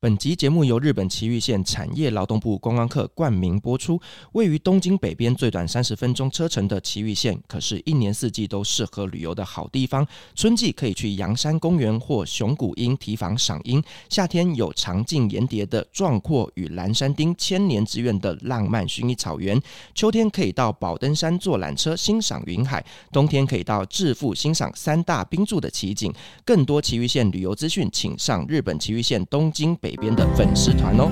[0.00, 4.00] 本集节目由日本埼玉县产业劳动部观光课冠名播出。
[4.30, 10.06] 位于东京北边最短三十分钟车程的埼玉县，可是一年四季都适合旅游的好地方。
[10.36, 19.58] 春季可以去阳山公园或熊谷樱提防赏樱；夏天有长径岩叠的壮阔与蓝山町千年之愿的浪漫薰衣草原；
[19.96, 22.80] 秋天可以到宝登山坐缆车欣赏云海；
[23.10, 26.14] 冬天可以到致富欣赏三大冰柱的奇景。
[26.44, 29.87] 更多埼玉县旅游资讯，请上日本埼玉县东京北。
[29.88, 31.08] 北边的粉丝团哦，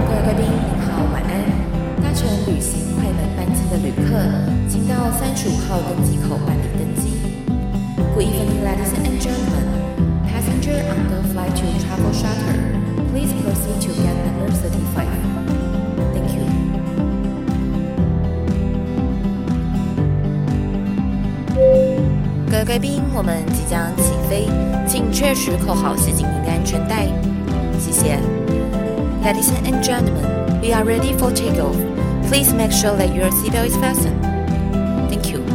[0.00, 1.30] 各位贵宾您好，晚安。
[2.02, 4.16] 搭乘旅行快门班机的旅客，
[4.66, 7.20] 请到三十五号登机口办理登机。
[8.14, 9.68] Good evening, ladies and gentlemen.
[10.24, 12.56] Passenger on the flight to Travel Charter,
[13.12, 15.07] please proceed to gate number thirty-five.
[22.50, 24.48] 各位贵宾，我们即将起飞，
[24.86, 27.06] 请确实扣好系紧您的安全带。
[27.78, 28.18] 谢谢。
[29.24, 31.76] Ladies and gentlemen, we are ready for takeoff.
[32.28, 34.20] Please make sure that your seatbelt is fastened.
[35.10, 35.47] Thank you.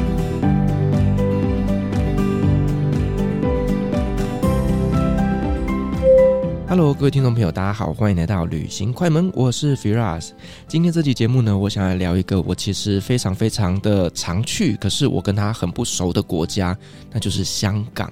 [6.66, 10.30] Hello，各位听众朋友，大家好，欢迎来到旅行快门，我是 Firas。
[10.68, 16.76] 今天这期节目呢，我想来聊一个我其实非常非常的常去，可是我跟他很不熟的国家，
[17.12, 18.12] 那就是香港。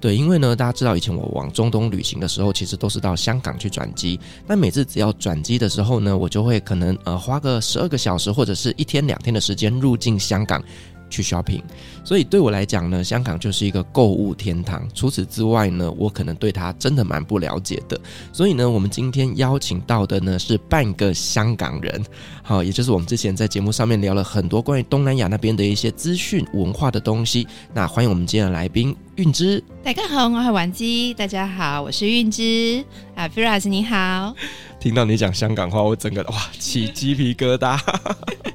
[0.00, 4.18] 对，因为呢，大家知道以前我往中东旅行的时候，其实都是到香港去转机。
[4.46, 10.62] 但每次只要转机的时候呢，我就会可能呃花个十二个小时或者是一天两天的时间入境香港。
[11.10, 11.60] 去 shopping，
[12.04, 14.88] 所以对我来讲呢，香港就是一个购物天堂。
[14.94, 18.00] 除此之外呢，我可能对它真的蛮不了解的。
[18.32, 22.02] 所以呢，我们今天邀请到的呢是半个香港人，
[22.42, 27.46] 好，也就是我们之前在节目上面聊了很多关于东南亚那边的一些资讯文化的东西。
[27.74, 29.62] 那欢迎我们今天的来宾韵之。
[29.82, 31.12] 大家好，我是婉姬。
[31.14, 32.84] 大家好，我是韵之。
[33.16, 34.34] 啊，Firas 你好。
[34.78, 37.78] 听到你讲香港话，我整个哇起鸡皮疙瘩。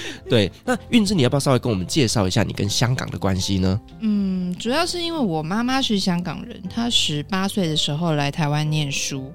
[0.28, 3.80] 对，那韵之，你要不要稍微跟我们介绍一下你跟香港的关系呢？
[4.00, 9.32] 嗯，主要是因为我妈妈是香港人，她十八岁的时候来台湾念书，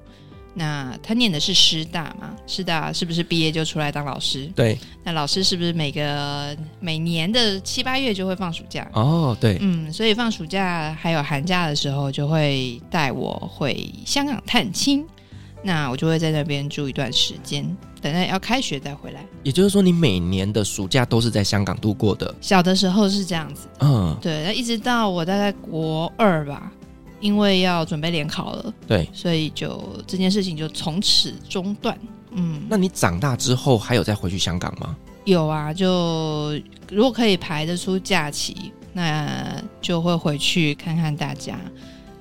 [0.54, 2.34] 那她念的是师大嘛？
[2.46, 4.46] 师大是不是毕业就出来当老师？
[4.54, 8.88] 对，那老师是不是每个每年的七八月就会放暑假？
[8.92, 15.06] 哦，对，嗯，所以放暑假还有寒假的时候，就会带我回香港探亲。
[15.64, 17.64] 那我就会在那边住一段时间，
[18.02, 19.24] 等到要开学再回来。
[19.44, 22.34] 也就是说，你每年的暑假都是在香港度过的？
[22.40, 24.42] 小的时候是这样子，嗯，对。
[24.44, 26.70] 那一直到我大概国二吧，
[27.20, 31.96] 因为要准备联考了，对，所以就这件事情就从此中断。
[32.32, 34.96] 嗯，那你长大之后还有再回去香港吗？
[35.24, 36.58] 有啊，就
[36.90, 41.56] 如果可以排得出假期，那就会回去看看大家。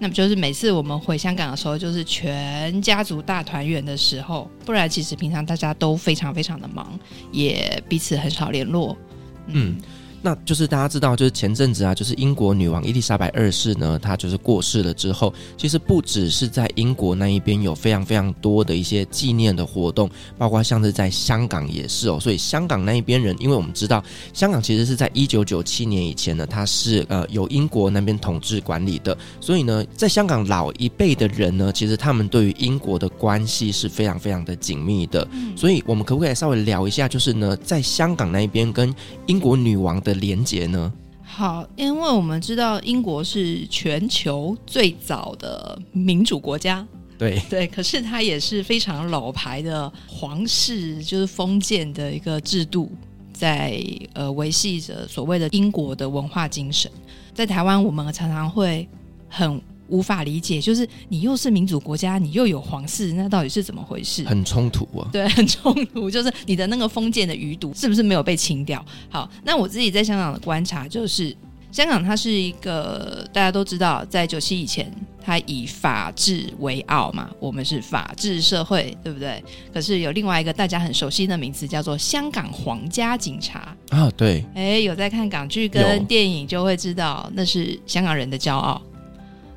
[0.02, 7.00] 那么就是每次我们回香港的时候，就是全家族大团圆的时候，不然其实平常大家都非常非常的忙，
[7.32, 8.98] 也彼此很少联络。
[9.46, 9.78] 嗯。
[9.78, 9.82] 嗯
[10.22, 22.20] 那就是大家知道，就是前阵子啊，就是英国女王伊丽莎白二世呢，她就是过世了之后，其实不只是在英国那一边有非常非常多的一些纪念的活动，包括像是在香港也是哦。
[22.20, 35.28] 所以香港那一边人，因为我们知道香港其实是在一九九七年以前呢，它是呃由英国那边统治管理的，所以呢，在香港老一辈的人呢，其实他们对于英国的关系是非常非常的紧密的。
[35.56, 38.94] 所以我们可不可以稍微聊一下，就是呢，在香港那一边跟
[39.26, 40.92] 英国女王的连结呢？
[41.24, 46.86] 好，因为我们知道英国是全球最早的民主国家，
[47.18, 52.92] 对对，可是它也是非常老牌的皇室，就是封建的一个制度，
[53.32, 53.82] 在
[54.14, 56.92] 呃维系着所谓的英国的文化精神。
[57.34, 58.88] 在台湾，我们常常会
[59.30, 59.62] 很。
[59.92, 64.24] 无法理解，就是你又是民主国家，你又有皇室，那到底是怎么回事？
[64.24, 65.08] 很冲突啊！
[65.12, 68.84] 对， 很冲突，就是你的那个封建的余毒是不是没有被清掉？
[69.10, 71.36] 好，那我自己在香港的观察就是，
[71.72, 74.92] 香港它是一个大家都知道，在九七以前
[75.24, 79.44] 它以法治为傲嘛，我们是法治社会，对不对？
[79.74, 84.10] 可是有另外一个大家很熟悉的名词，叫做香港皇家警察啊。
[84.18, 88.82] 对，哎，有在看港剧跟电影就会知道，那是香港人的骄傲。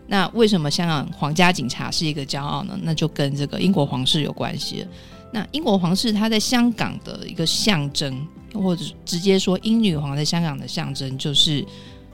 [0.07, 2.79] 那为什么香港皇家警察是一个骄傲呢？
[2.83, 4.87] 那就跟这个英国皇室有关系。
[5.33, 11.65] 那英国皇室它在香港的一个象征，或者直接说英女皇在香港的象征，就是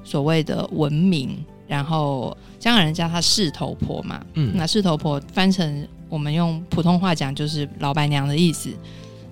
[0.04, 1.36] 所谓的文明。
[1.66, 8.70] 然后香港人叫她势头婆嘛，嗯，那势头婆翻成我们用普通话讲就是老板娘的意思。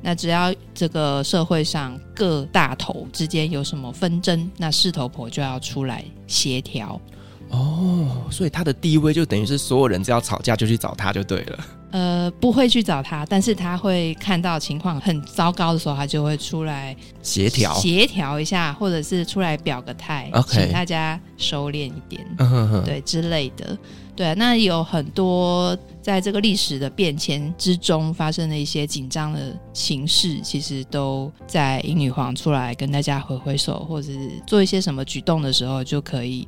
[0.00, 7.00] 那只要这个社会上各大头之间有什么纷争，那势头婆就要出来协调。
[7.50, 11.58] 哦，所以他的地位就等于是所有人只要吵架就去找他就对了。
[11.90, 20.64] 呃，不会去找他，但是他会看到情况很糟糕的时候，他就会出来协调协调一下，或者是出来表个态，okay.
[20.64, 23.76] 请大家收敛一点，嗯、哼哼对之类的。
[24.14, 36.46] 对啊，那有很多在这个历史的变迁之中发生的一些紧张的形势，其实都在英女皇出来跟大家挥挥手，或者是做一些什么举动的时候，就可以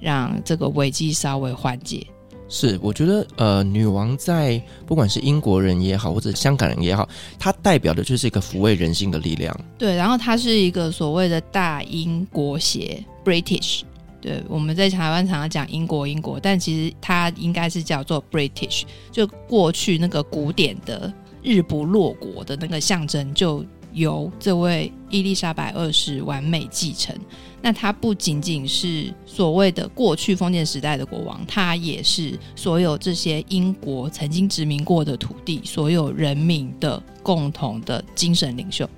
[0.00, 2.06] 让这个危机稍微缓解。
[2.48, 7.08] 是，我觉得呃，女王在不管是英国人也好，或者香港人也好，
[7.38, 9.56] 她代表的就是一个抚慰人心的力量。
[9.78, 13.82] 对，然后她是一个所谓的大英国协 （British）。
[14.20, 18.82] 对，我们在台湾常常讲英国英国，但其实它应该是叫做 British，
[19.12, 21.10] 就过去那个古典的
[21.42, 27.14] 日不落国的那个象征，就由这位伊丽莎白二世完美继承。
[27.62, 38.88] 那他不仅仅是所谓的过去封建时代的国王，他也是所有这些英国曾经殖民过的土地所有人民的共同的精神领袖。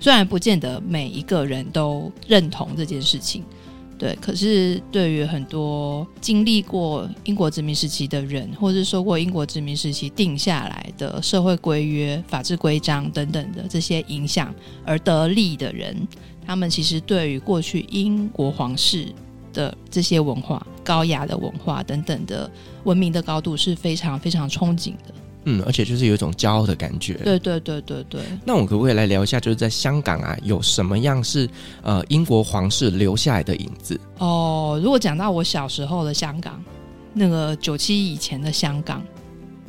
[0.00, 3.44] 虽然不见得每一个人都认同这件事情，
[3.96, 14.52] 对，可是对于很多经历过英国殖民时期的人，或是受过英国殖民时期定下来的社会规约、法治规章等等的这些影响
[14.84, 15.96] 而得利的人。
[16.44, 19.06] 他们其实对于过去英国皇室
[19.52, 22.50] 的这些文化、高雅的文化等等的
[22.82, 25.14] 文明的高度是非常非常憧憬的。
[25.44, 27.14] 嗯，而且就是有一种骄傲的感觉。
[27.14, 28.20] 对对对对对。
[28.44, 31.48] 那我们可不可以来聊一下，就是在香港啊，有什么样是
[31.82, 34.00] 呃英国皇室留下来的影子？
[34.18, 36.62] 哦，如果讲到我小时候的香港，
[37.12, 39.02] 那个九七以前的香港，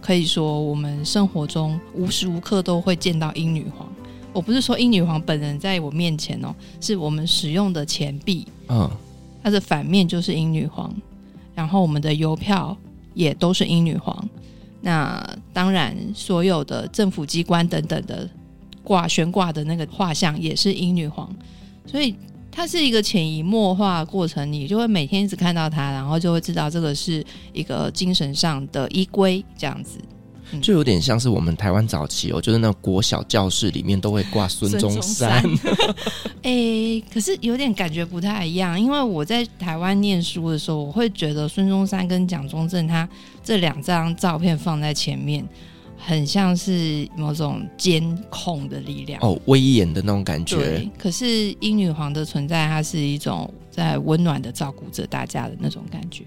[0.01, 3.87] 可以说我们生活中无时无刻都会见到英女皇。
[4.31, 8.89] 我不是说英女皇本人在我面前哦，是我们使用的钱币，嗯，
[9.43, 10.93] 它的反面就是英女皇，
[11.53, 12.77] 然后我们的邮票
[13.13, 14.27] 也都是英女皇。
[14.85, 18.29] 那当然，所有的政府机关等等的
[18.83, 21.27] 挂悬挂的那个画像也是英女皇，
[21.87, 22.15] 所以
[22.51, 29.97] 它是一个潜移默化过程，你就会每天一直看到它，然后就会知道这个是一个精神上的依归，这样子。
[30.61, 35.43] 就有点像是我们台湾早期哦，就是那国小教室里面都会挂孙中山。
[36.43, 43.07] 哎、欸，可是有点感觉不太一样，因为我在台湾念书的时候，我会觉得孙中山跟蒋中正他
[43.43, 45.43] 这两张照片放在前面，
[45.97, 50.57] 很像是某种监控的力量哦，威严的那种感觉。
[50.57, 56.23] 对，可是英女皇的存在，它是一种在温暖的照顾着大家的那种感觉。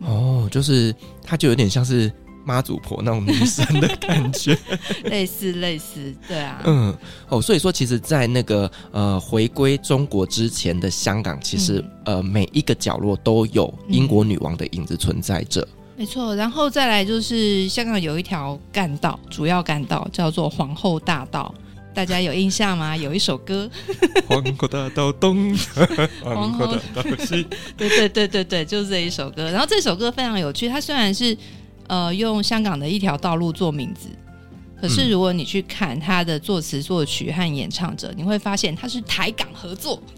[0.00, 0.92] 哦，就是
[1.22, 2.12] 它就有点像是。
[2.44, 4.56] 妈祖婆那种女神的感觉，
[5.04, 6.96] 类似类似，对啊，嗯，
[7.28, 15.66] 哦，所以说，其实，在那个呃回归中国之前的香港，其实、嗯、呃每一个角落都有英国女王的影子存在着。
[15.96, 21.54] 没错，然后再来就是香港有一条干道，主要干道叫做皇后大道，
[21.94, 22.96] 大家有印象吗？
[22.96, 23.70] 有一首歌，
[24.26, 25.54] 皇后大道东，
[26.24, 27.46] 皇后大道西，
[27.76, 29.50] 对对对对对，就是这一首歌。
[29.50, 31.36] 然后这首歌非常有趣，它虽然是。
[31.92, 34.08] 呃，用香港的一条道路做名字，
[34.80, 40.02] 可是如果你去看他的作词、作曲和演唱者，你会发现他是台港合作。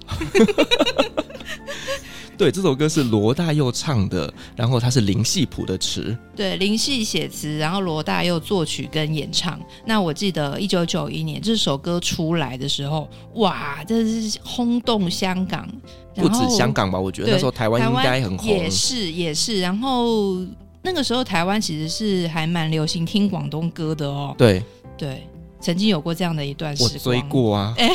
[2.38, 6.16] 对，这首歌是罗大佑唱的，然后他是林夕谱的词。
[6.37, 9.61] 对，林夕写词，然后罗大佑作曲跟演唱。
[9.85, 15.69] 那我记得一九九一年这首歌出来的时候，哇，这是轰动香港，
[16.14, 17.00] 不止香港吧？
[17.00, 20.37] 我觉得那时候台湾应该很红，也是也是，然后。
[20.85, 24.35] 那个时候台湾其实是还蛮流行听广东歌的哦。
[24.37, 24.62] 对
[24.99, 25.26] 对，
[25.59, 26.93] 曾经有过这样的一段时光。
[26.93, 27.75] 我追过啊。
[27.79, 27.91] 欸、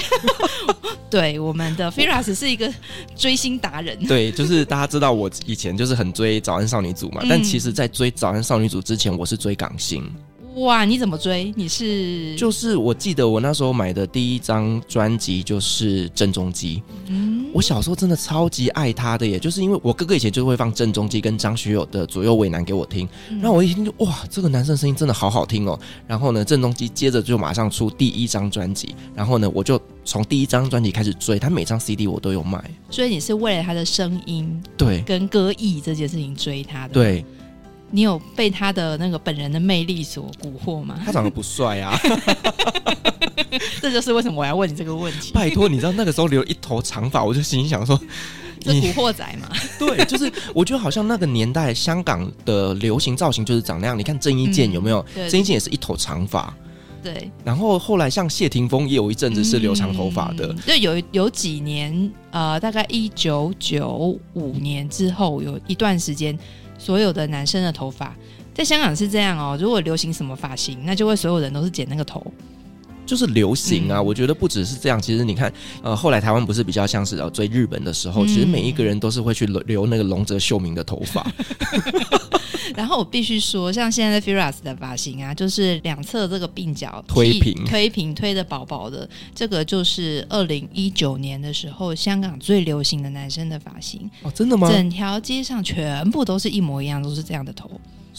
[1.07, 2.67] 对，我们的 Firas 是一个
[3.15, 3.97] 追星达人。
[4.07, 10.03] 对，就是大家知道我以前就是很追早安少女组嘛，嗯、但其实，在追早安少女组之前，我是追港星。
[10.55, 11.53] 哇，你怎么追？
[11.55, 16.81] 你是就是我记得我那时候买的第一张专辑就是郑中基。
[17.07, 23.07] 嗯，我小时候真的超级爱他的耶，就是因为我哥哥以前就会放郑中基跟张学友的《左右为难》给我听，
[23.39, 25.79] 然后我一听就哇，这个男生声音真的好好听哦。
[26.05, 32.61] 然后呢，郑中基接着就马上出第一张专辑，然后呢，我就从第一张专辑开始追，他每张 CD 我都有买。
[32.89, 37.23] 所以你是为了他的声音，对，跟歌艺这件事情追他的，对。
[37.91, 40.99] 你有被他的那个本人的魅力所蛊惑吗？
[41.03, 41.99] 他长得不帅啊，
[43.81, 45.31] 这就是为什么我要问你这个问题。
[45.33, 47.99] 拜托，你知道那个时候留一头长发，我就心想说，
[48.59, 49.49] 这古惑仔嘛？
[49.79, 53.97] 对，就是我觉得好像那个年代香港的流行造型就是长那样。
[53.97, 55.03] 你看郑伊健有没有？
[55.27, 56.53] 郑伊健也是一头长发。
[57.01, 57.31] 对。
[57.43, 60.53] 然后后来像谢霆锋也有一阵子是留长头发的。
[60.67, 66.37] 就有有几年，呃，大概一九九五年之后有一段时间。
[66.79, 68.15] 所有的男生的头发，
[68.55, 69.55] 在香港是这样哦。
[69.61, 72.25] 如果流行什么发型，那就会所有人都是剪那个头，
[73.05, 73.99] 就是流行啊。
[73.99, 81.29] 嗯、我觉得不只是这样，其实你看，呃，后来台湾不是比较像是要追日本的时候，嗯、其实每一个人都是会去留那个龙泽秀明的头发。
[82.75, 94.69] 然后我必须说，像现在的 Firas 的发型啊，就是两侧这个鬓角推平、推平、推的薄薄的，这个就是二零一九年的时候香港最流行的男生的发型哦，真的吗？
[94.71, 97.69] 整条街上全部都是一模一样，都是这样的头。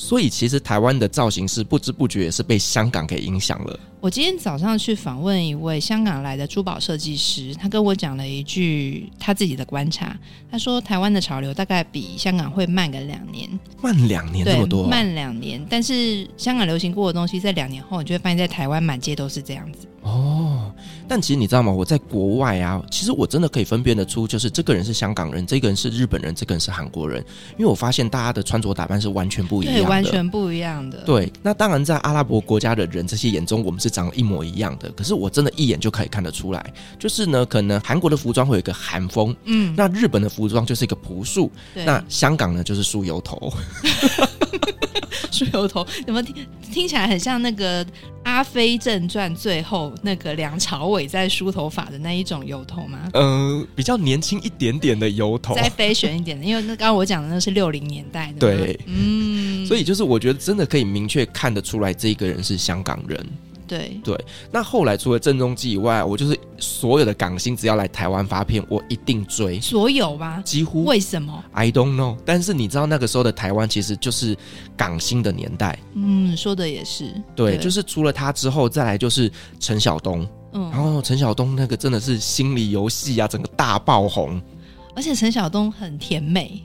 [0.00, 3.78] 所以其实台湾的造型师不知不觉也是被香港给影响了。
[4.00, 10.18] 我今天早上去访问一位香港来的珠宝设计师，他跟我讲了一句他自己的观察。
[10.50, 13.46] 他说台湾的潮流大概比香港会慢个两年，
[13.82, 15.62] 慢两年这么多，慢两年。
[15.68, 19.86] 但是香港流行过的东西，在两年后你就会发现，在台湾满街都是这样子。
[20.00, 20.74] 哦，
[21.10, 21.72] 但其实你知道吗？
[21.72, 27.18] 我在国外啊，其实我真的可以分辨得出，就是这个人是香港人，这个人是日本人，这个人是韩国人，
[27.58, 30.98] 因为我发现大家的穿着打扮是完全不一样的，完全不一样的。
[30.98, 34.88] 对，那当然在阿拉伯国家的人这些眼中，我们是长得一模一样的。
[34.92, 43.52] 可是我真的一眼就可以看得出来，就是呢，可能韩国的服装会有一个韩风，嗯，那日本的服装就是一个朴素，对那香港呢就是梳油头。
[45.32, 46.34] 梳油头，怎么听
[46.72, 47.84] 听起来很像那个
[48.24, 53.08] 《阿飞正传》最后那个梁朝伟在梳头发的那一种油头吗？
[53.14, 58.38] 嗯、呃，比较年轻一点点的油头，再 fashion 一点的，因为那刚刚我讲的那是六零年代的。
[58.38, 63.26] 对，嗯，所以就是我觉得真的可以明确看得出来，这个人是香港人。
[63.70, 69.60] 对对，那后来除了郑中基以外，我就是所有的港星只要来台湾发片，我一定追。
[69.60, 70.42] 所有吧？
[70.44, 70.84] 几乎。
[70.84, 72.16] 为什么？I don't know。
[72.24, 74.36] 但是你知道那个时候的台湾其实就是
[74.76, 75.78] 港星的年代。
[75.94, 77.14] 嗯，说的也是。
[77.36, 80.26] 对，对就是除了他之后，再来就是陈晓东。
[80.52, 84.42] 嗯，然后陈晓东那个真的是心理游戏啊，整个大爆红。
[84.96, 86.60] 而且陈晓东很甜美。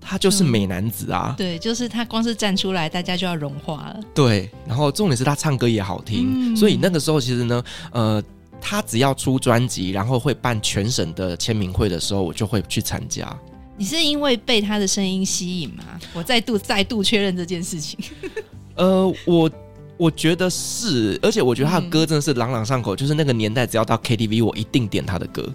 [0.00, 1.34] 他就是美男子啊！
[1.36, 4.00] 对，就是他光是站出来，大家就要融化了。
[4.14, 8.22] 对，然后重点是他唱歌也好听，嗯、所以那个时候其实呢，呃，
[8.60, 13.36] 他只要出专辑，然后会办全省的签名会的时候，我就会去参加。
[13.76, 15.84] 你是因为被他的声音吸引吗？
[16.12, 17.98] 我再度再度确认这件事情。
[18.76, 19.50] 呃，我
[19.96, 25.46] 我觉得是，而且我觉得他的歌真的是朗朗上口，嗯、就是那个年代只要到 KTV，我一定点他的歌。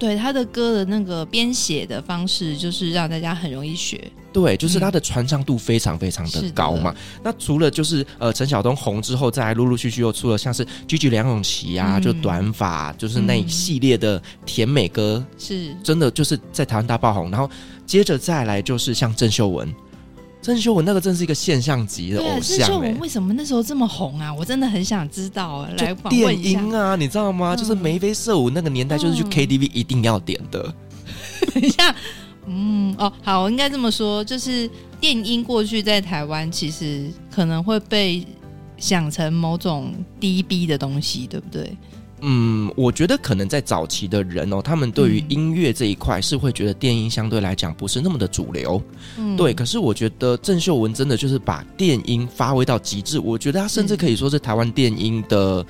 [0.00, 4.10] 对他的歌的那个编写的方式，就是让大家很容易学。
[4.32, 6.94] 对，就是他的传唱度非常非常的高嘛。
[6.96, 17.30] 嗯、那除了就是呃陈晓东红之后，再来陆陆续续又出了像是 GG 梁咏琪啊，嗯、就短发，就是那一系列的甜美歌，是、嗯、真的就是在台湾大爆红。
[17.30, 17.50] 然后
[17.84, 19.70] 接着再来就是像郑秀文。
[20.42, 22.58] 郑秀文那个真是一个现象级的偶像，欸。
[22.58, 24.32] 郑秀文为什么那时候这么红啊？
[24.32, 25.66] 我真的很想知道。
[25.78, 27.54] 来访问一下电音啊，你知道吗？
[27.54, 30.62] 嗯、就是眉飞色舞那个年代，就是去 KTV 一定要点的。
[30.62, 31.94] 嗯、等一下，
[32.46, 34.68] 嗯，哦，好，我应该这么说，就是
[34.98, 38.26] 电音过去在台湾其实可能会被
[38.78, 41.76] 想成某种低 B 的东西，对不对？
[42.22, 48.82] 嗯，我觉得可能在早期的人哦，他们对于音乐这一块是会觉得电音相对来讲不是那么的主流，
[49.18, 49.54] 嗯，对。
[49.54, 55.64] 可是我觉得郑秀文真的就是把电音发挥到极致，我觉得他甚至可以说是台湾电音的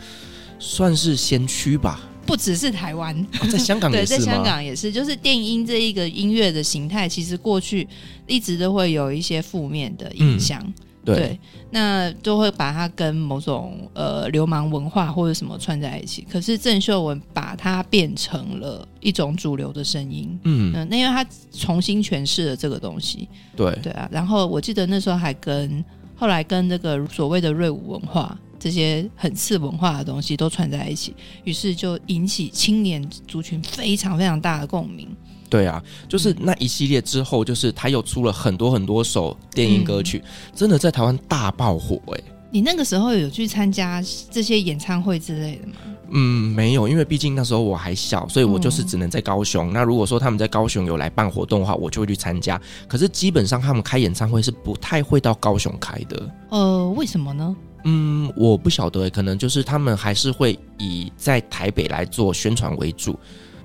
[0.59, 2.01] 算是先驱吧。
[2.27, 4.17] 不只是台湾，哦，在香港也是？
[4.17, 7.89] 对，在香港也是，就是电音这一个音乐的形态，其实过去
[8.27, 10.63] 一直都会有一些负面的影响。
[10.65, 11.41] 嗯对，对，
[11.71, 16.27] 那都会把它跟某种呃流氓文化或者什么串在一起。
[16.31, 24.09] 可是郑秀文把它变成了一种主流的声音，嗯，那因为他重新诠释了这个东西，对对啊。
[24.13, 31.15] 然后我记得那时候还跟后来跟那个所谓的瑞舞文化这些很次文化的东西都串在一起，
[31.45, 35.09] 于是就引起青年族群非常非常大的共鸣。
[35.51, 42.25] 对啊，就是那一系列之后，就是他又出了很多很多首电音歌曲，嗯、真的在台湾大爆火哎、欸。
[42.53, 45.75] 你那个时候有去参加这些演唱会之类的吗？
[46.11, 49.71] 嗯，没有，因为毕竟那时候我还小，所以我就是只能在高雄。
[49.71, 52.61] 嗯、那如果说他们在高雄有来办活动的话，我就会去参加。
[52.89, 56.31] 可是基本上他们开演唱会是不太会到高雄开的。
[56.49, 57.57] 呃，为什么呢？
[57.85, 63.17] 嗯，我不晓得，可能就是他们还是会以在台北来做宣传为主。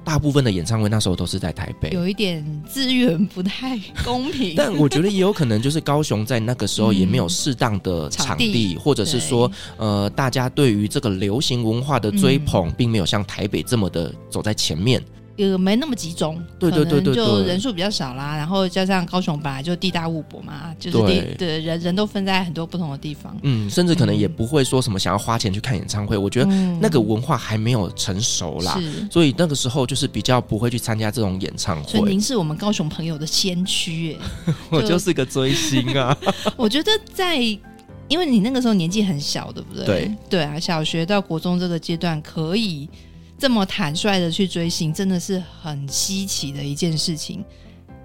[0.05, 4.53] 大部分的演唱会那时候都是在台北，有一点资源不太公平。
[4.55, 15.03] 但我觉得也有可能就是高雄在那个时候也没有适当的场地，或者是说，呃，大家对于这个流行文化的追捧，并没有像台北这么的走在前面。
[15.35, 18.37] 也没那么集中，对对对对，就人数比较少啦。
[18.37, 23.35] 然后加上高雄本来就地大物博嘛，就是地对，对人人都分在很多不同的地方。
[23.43, 26.15] 嗯，甚至可能也不会说什么想要花钱去看演唱会。
[26.15, 26.45] 嗯、我觉得
[26.79, 28.79] 那个文化还没有成熟啦，
[29.11, 31.91] 所以那个时候就是比较不会去参加这种演唱会。
[31.91, 36.17] 所以您是我们高雄朋友的先驱，哎， 我就是个追星啊。
[36.55, 37.37] 我觉得在，
[38.07, 39.85] 因为你那个时候年纪很小，对不对？
[39.85, 42.89] 对对啊，小学到国中这个阶段可以。
[43.37, 47.43] 这么坦率的去追星，真的是很稀奇的一件事情。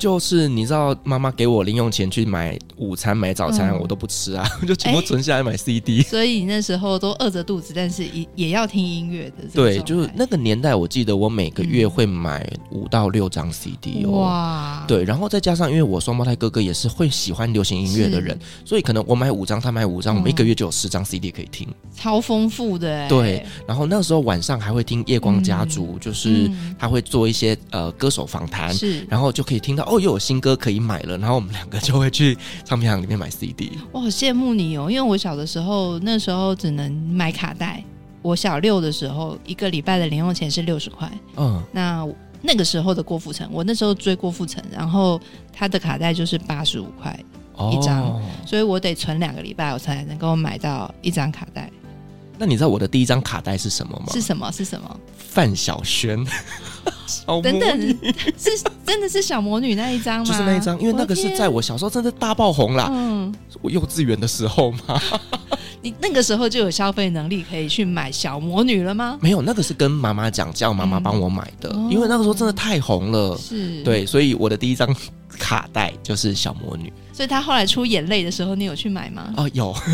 [0.00, 6.00] 就是你知道，妈妈给我零用钱去买午餐、买早餐，嗯、我都不吃啊， 就全部存下来买 CD。
[6.00, 9.45] 所以你那时候都饿着肚子，但是也也要听音乐的。
[9.52, 14.12] 对，就是那个年代，我记得我每个月会买五到六张 CD 哦。
[14.12, 14.85] 哇！
[14.88, 23.07] 对，然后再加上，因为我双胞胎哥哥也是会喜欢流行音乐的人，所以可能我买五张，他买五张，嗯、我们一个月就有十张 CD 可以听，超丰富的。
[23.07, 30.81] 对，然后那个时候晚上还会听夜光家族，嗯、就是他会做一些呃歌手访谈，是，然后就可以听到哦，又有新歌可以。
[30.81, 33.79] 买了，然后我们两个就会去唱片行里面买 CD。
[33.93, 37.85] 我好羡慕你哦，因为我小的时候那时候只能买卡带。
[38.23, 41.11] 我小六的时候，一个礼拜的零用钱是六十块。
[41.37, 42.09] 嗯，那
[42.41, 45.21] 那个时候的郭富城，我那时候追郭富城，然后
[45.53, 47.19] 他的卡带就是八十五块
[47.71, 51.71] 一张，哦、所以我得存两个礼拜，我才能够买到一张卡带。
[52.41, 54.07] 那你知道我的第一张卡带是什么吗？
[54.15, 54.51] 是什么？
[54.51, 55.01] 是什么？
[55.19, 56.25] 范晓萱。
[57.43, 57.81] 等等，
[58.39, 58.51] 是
[58.87, 60.25] 真的是小魔女那一张吗？
[60.25, 62.89] 就是那一张，因为那个是在我小时候真的大爆红啦。
[62.91, 64.99] 嗯，我幼稚园的时候嘛。
[65.83, 69.19] 你那个时候就有消费能力可以去买小魔女了吗？
[69.21, 71.71] 没有，那个是跟妈妈讲，叫妈妈帮我买的。
[71.75, 73.37] 嗯、因为那个时候真的太红了。
[73.37, 74.89] 是，对，所以我的第一张
[75.29, 76.91] 卡带就是小魔女。
[77.13, 79.35] 所以她后来出眼泪的时候，你有去买吗？
[79.37, 79.75] 哦，有。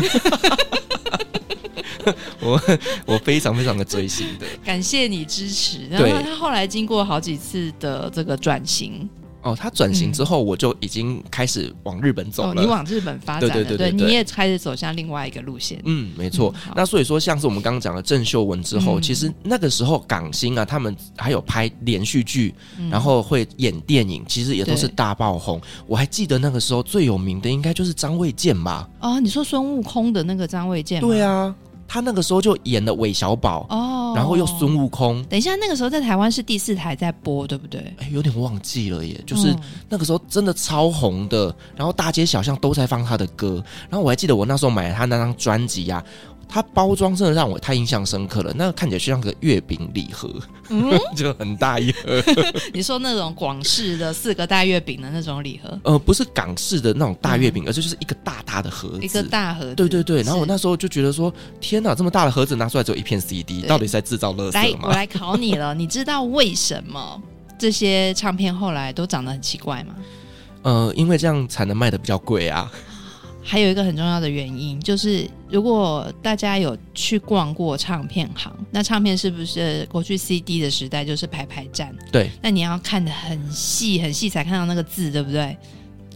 [2.41, 2.61] 我
[3.05, 5.87] 我非常非常的追星的， 感谢你支持。
[5.89, 9.07] 然后他后来经过好几次的这个转型。
[9.43, 12.61] 哦，他转型之后，我就已经开始往日本走了。
[12.61, 15.79] 你往日本发展，对对对，你也开始走向另外一个路线。
[15.85, 16.53] 嗯，没错。
[16.75, 22.53] 那所以说，像是我们刚刚讲的郑秀文之后，其实那个时候港星啊，他们还有拍连续剧，
[22.89, 25.61] 然后会演电影，其实也都是大爆红。
[25.85, 28.89] 我还记得那个时候最有名的应该就是张卫健吧？
[28.99, 30.99] 哦，你说孙悟空的那个张卫健？
[30.99, 31.55] 对啊。
[31.87, 35.23] 他那个时候就演了韦小宝哦，然后又孙悟空。
[35.25, 37.81] 等一下，那个时候在台湾是第四台在播，对不对？
[37.99, 39.19] 哎，有点忘记了耶。
[39.25, 39.55] 就是
[39.87, 43.63] 那个时候真的超红的，然后大街小巷都在放他的歌。
[43.89, 46.03] 然后我还记得我那时候买了他那张专辑呀。
[46.49, 50.33] 它包装真的让我太印象深刻了，那个看起来就像个月饼礼盒，
[50.69, 52.23] 嗯、 就很大一盒。
[52.73, 55.79] 你说那种广式的四个大月饼的那种礼盒？
[55.83, 59.75] 呃，不是港式的那种大月饼，嗯、而是就是一个大大的盒子，一个大盒子。
[59.75, 64.79] 对对对，然后我那时候就觉得说，天哪，这么大的盒子拿出来只有一片 CD，到底是在制造垃圾吗？
[64.83, 67.21] 来，我来考你了，你知道为什么
[67.59, 69.93] 这些唱片后来都长得很奇怪吗？
[70.63, 72.71] 呃，因为这样才能卖的比较贵啊。
[73.49, 81.95] 还有一个很重要的原因，就是如果大家有去逛过唱片行，那唱片是不是过去 CD 的时代就是排排站？
[82.11, 85.55] 对，那你要看得很细很细才看到那个字，对不对？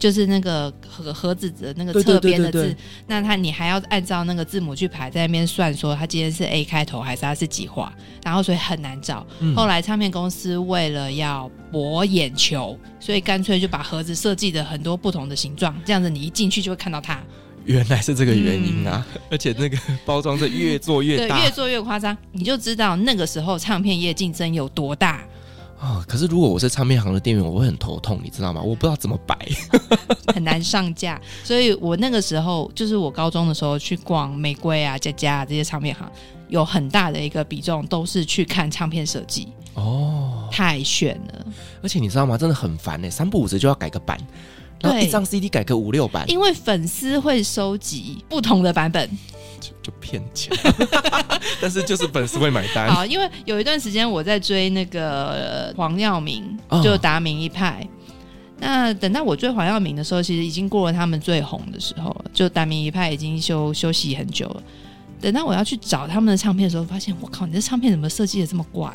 [0.02, 2.74] 就是那个盒盒子的那个侧边的字，
[3.06, 7.92] 那他你还要按照那个字母去排，在那边算说他今天是 A 开头还是他是几画，
[8.24, 9.24] 然后所以很难找。
[9.38, 17.22] 嗯、后来唱片公司为了要博眼球，所以干脆就把盒子设计的很多不同的形状，这样子你一进去就会看到它。
[17.64, 19.06] 原来是这个原因啊！
[19.14, 25.22] 嗯、而且那个包装是越做越大，对，越做越夸张，你就知道那个时候唱片业竞争有多大。
[26.06, 28.60] 可是如果我是唱片行的店员，我会很头痛，你知道吗？
[28.62, 29.36] 我不知道怎么摆，
[30.34, 31.20] 很难上架。
[31.42, 36.10] 所以我那个时候，就是我高中的时候去逛玫瑰啊、佳佳啊这些唱片行，
[36.48, 39.48] 有很大的一个比重都是去看唱片设计。
[39.74, 41.46] 哦，太炫了！
[41.82, 42.36] 而且你知道吗？
[42.36, 44.18] 真的很烦呢、欸，三不五时就要改个版，
[44.80, 49.08] 然后一张 CD 改个五六版，因为粉丝会收集不同的版本。
[49.82, 50.56] 就骗钱，
[51.60, 52.90] 但是就是粉丝会买单。
[52.90, 57.86] 好，因为有一段时间我在追那个黄耀明，就达明一派。
[58.58, 64.62] 那等到我追黄耀明的时候，其实已经过了他们最红的时候了，就达明一派已经休休息很久了。
[65.20, 68.92] 等到我要去找他们的唱片的时候，发现我靠，你这唱片怎么设计的这么怪？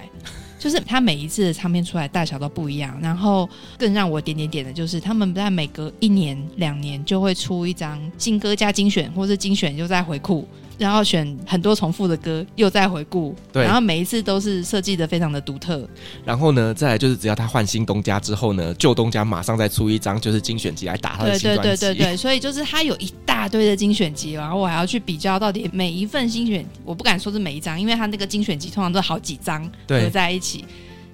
[0.60, 15.87] 就是他每一次的唱片出来大小都不一样，然后更让我点点点的就是，他们不但每隔一年两年就会出一张新歌加精选，或是精选就在回库，然后选很多重复的歌又再回顾，对，然后每一次都是设计的非常的独特。
[16.23, 21.63] 然后呢，再来就是只要他换新东家之后呢，旧东家马上再出一张就是精选集来打他的新专辑。
[21.63, 30.65] 对对对对对，所以就是他有一大堆的精选集，然后我还要去比较到底每一份精选，我不敢说是每一张，因为他那个精选集通常都好几张合在一起。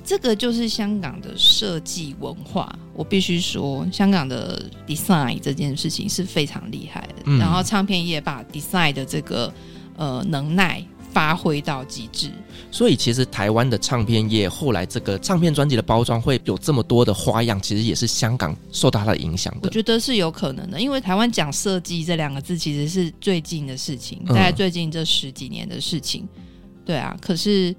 [0.06, 7.24] 这个就是香港的设计文化，我必须说，香港的 design 这件事情是非常厉害的。
[7.26, 9.52] 嗯、然后唱片业把 design 的这个
[9.98, 12.30] 呃能耐发挥到极致。
[12.70, 19.62] 所以其实台湾的唱片业后来这个唱片专辑的包装会有这么多的花样，其实也是香港受到它的影响的。
[19.64, 26.28] 我觉得是有可能的，因为台湾讲设计这两个字其实是最近的事情，大概最近这十几年的事情。
[26.36, 26.42] 嗯、
[26.86, 27.76] 对啊，可是。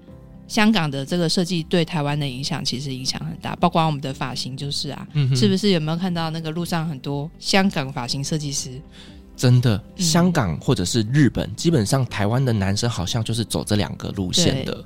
[0.46, 8.80] 香港的这个设计对台湾的影响其实影响很大，包括我们的发型就是啊，嗯、是不是有没有看到那个路上很多香港发型设计师？
[9.36, 14.84] 真的，香港或者是日本，嗯、基本上台湾的男生好像就是走这两个路线的。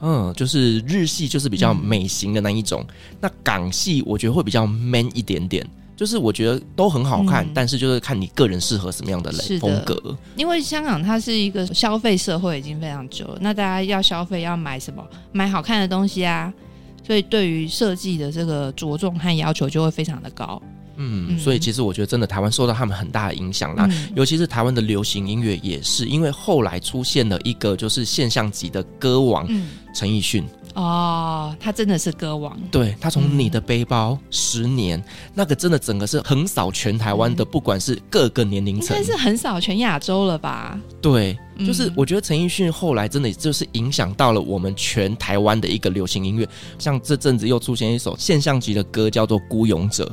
[0.00, 5.66] 嗯，就是日系就是比较美型的那一种，嗯、那港系我觉得会比较 man 一点点。
[5.98, 10.16] 就是我觉得都很好看，嗯、但是就是看你个人适合什么样的类风格。
[10.36, 15.04] 因为香港它是一个消费社会已经非常久了，那大家要消费要买什么？
[15.32, 16.54] 买好看的东西啊，
[17.04, 20.62] 所以对于设计的这个着重和要求就会非常的高。
[20.98, 29.48] 嗯，嗯，所以其实我觉得真的台湾受到他们很大的影响啦，嗯、尤其是台湾的流行音乐也是，因为后来出现了一个就是现象级的歌王
[29.94, 30.44] 陈奕迅。
[30.74, 32.56] 哦，他真的是歌王。
[32.70, 35.02] 对，他从你的背包、嗯、十年，
[35.34, 40.78] 那个真的整个是横扫全台湾的，不管是各个年龄层，应该是横扫全亚洲了吧？
[41.02, 50.04] 对，就是我觉得陈奕迅后来真的就是影响到了我们全台湾的一个流行音乐，像这阵子又出现一首现象级的歌，叫做《孤勇者》。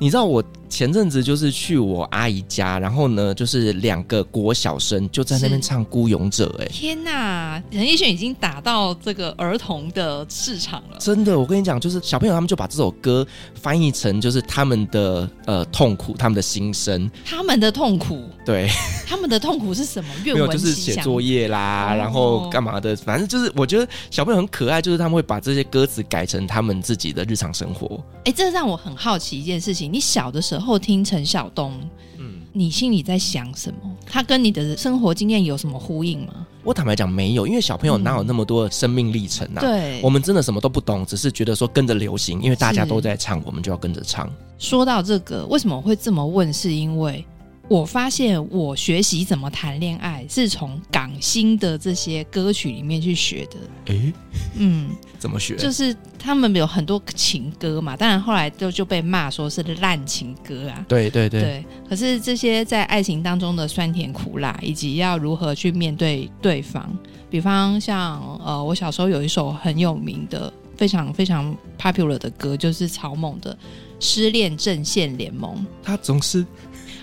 [0.00, 6.64] 你知道我前阵子就是去我阿姨家，然后呢，就是两个国小生就在那边唱《孤勇者》欸。
[6.64, 7.62] 哎，天哪！
[7.70, 10.96] 陈奕迅已经打到这个儿童的市场了。
[10.98, 13.26] 真的，我跟你讲，就是小朋友他们就把这首歌
[13.60, 17.10] 翻译成就是他们的呃痛苦，他们的心声。
[17.24, 18.70] 他们的痛苦，对，
[19.06, 20.08] 他们的痛苦是什么？
[20.24, 22.94] 愿闻就是写作业啦，然后干嘛的？
[22.94, 28.00] 反正就是我觉得小朋友很可爱，就是他们会把这些歌词改成他们自己的日常生活。
[28.24, 29.92] 哎，这让我很好奇一件事情。
[29.92, 31.72] 你小的时候听陈晓东，
[32.18, 33.78] 嗯，你心里在想什么？
[34.06, 36.46] 他跟你的生活经验有什么呼应吗？
[36.62, 39.60] 我坦白讲没有，因为小朋友哪有那么多的生命历程啊？
[39.60, 44.30] 对，我们真的什么都不懂，只是觉得说跟着流行，因为大家都在唱，我们就要跟着唱。
[44.58, 46.52] 说到这个，为什么会这么问？
[46.52, 47.24] 是因为
[47.70, 53.56] 我发现我学习怎么谈恋爱是从港星的这些歌曲里面去学的。
[53.94, 54.12] 诶，
[54.56, 54.90] 嗯。
[55.20, 55.54] 怎么学？
[55.54, 60.84] 就是他们有很多情歌嘛，当然后来就就被骂说是烂情歌啊。
[60.88, 61.42] 对对对。
[61.42, 66.90] 对，可是这些在爱情当中的酸甜苦辣，以及要如何去面对对方，
[67.30, 73.54] 比方像呃，我小时候有一首很有名的、非常非常 popular 的歌，就是草蜢的
[74.00, 75.54] 《失恋阵线联盟》。
[75.84, 76.44] 他总是。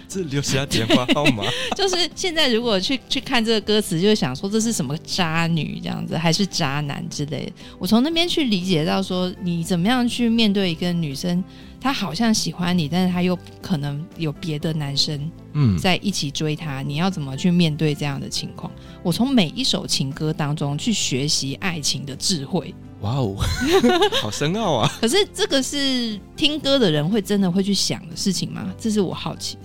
[0.08, 1.43] 只留下电话号码，
[1.76, 7.52] 就是现在如果去去看这个歌词，就会想说这是什么渣女这样子，还是渣男之类的。
[7.78, 11.43] 我从那边去理解到说，你怎么样去面对一个女生，
[11.80, 18.72] 她好像喜欢你，但是她又可能有别的男生嗯在一起追她，嗯、你要怎么去面对这样的情况？
[19.04, 22.74] 我从每一首情歌当中去学习爱情的智慧。
[23.02, 23.36] 哇哦，
[24.24, 24.91] 好深奥啊！
[25.00, 28.74] 可是这个是听歌的人会真的会去想的事情吗？
[28.80, 29.62] 这是我好奇的。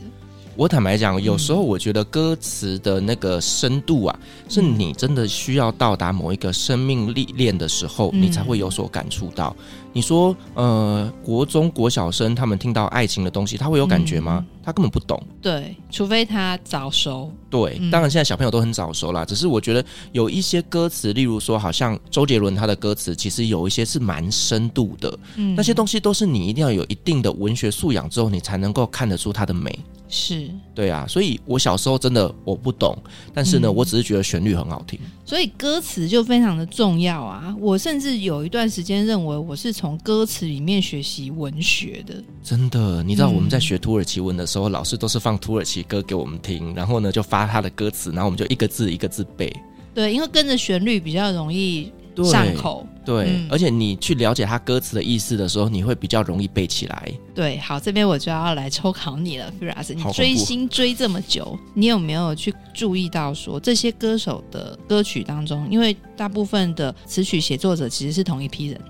[0.54, 9.56] 我坦白讲，有时候我觉得歌词的那个深度啊，嗯、是你真的需要到达某一个生命历练的时候，嗯、你才会有所感触到。
[9.94, 14.44] 你说，呃，国中国小生他们听到爱情的东西，他会有感觉吗？
[14.46, 15.22] 嗯、他根本不懂。
[15.40, 17.30] 对，除非他早熟。
[17.50, 19.24] 对，当然现在小朋友都很早熟啦。
[19.24, 25.18] 只是我觉得有一些歌词，例如说，好像周杰伦他的歌词，其实有一些是蛮深度的。
[25.36, 29.78] 嗯，那些东西都是你一定要有一定的文学素养之后，你才能够看得出它的美。
[30.14, 31.06] 是，对啊。
[31.08, 32.94] 所以我小时候真的我不懂，
[33.32, 35.00] 但是呢，嗯、我只是觉得旋律很好听。
[35.24, 37.56] 所以歌词就非常的重要啊！
[37.58, 42.22] 我甚至有一段时间认为我是从歌词里面学习文学的。
[42.44, 49.50] 真的，你知道我们在学土耳其文的时候，嗯、老师都是放土耳其歌给我们听，然后呢就发他的歌词，然后我们就一个字一个字背。
[49.94, 51.90] 对，因为跟着旋律比较容易
[52.24, 52.86] 上口。
[53.04, 57.12] 对，嗯而且你去了解他歌词的意思的时候，你会比较容易背起来。
[57.34, 68.80] 对，好，这边我就要来抽考你了，Firas，你追星追这么久，你有没有去注意到说这些歌手的歌曲当中，因为大部分的词曲写作者其实是同一批人，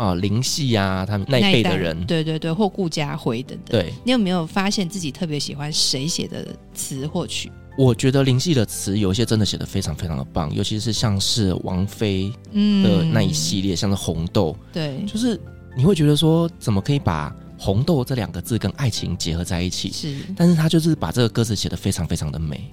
[0.00, 7.52] 啊，林夕呀，他们那一辈的人，对对对，或顾嘉辉等等，对，你有没有发现自己特别喜欢谁写的词或曲？
[7.76, 15.38] 我觉得林夕的词有一些真的写的非常非常的棒，尤其是像是王菲嗯的那一系列，像是红豆，对，就是
[15.76, 19.92] 你会觉得说，怎么可以把红豆这两个字跟爱情结合在一起？
[19.92, 22.72] 是，但是他就是把这个歌词写得非常非常的美。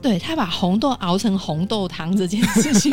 [0.00, 2.92] 对他把红豆熬成红豆汤这件事情，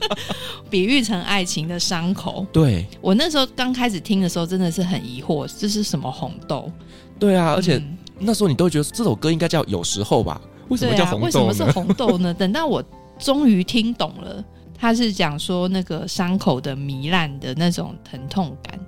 [0.70, 2.46] 比喻成爱情的伤口。
[2.52, 6.70] 对，我那时候刚开始听的时候，真的是很疑惑，这是什么红豆？
[7.18, 10.40] 对啊，而且嗯那时候你都会觉得这首歌应该叫有时候吧？
[10.68, 11.24] 为什么叫红豆？
[11.26, 12.32] 为什么是红豆呢？
[12.38, 12.82] 等到我
[13.18, 14.42] 终于听懂了，
[14.78, 18.82] 他是讲说那个伤口的糜烂的那种疼痛感，哦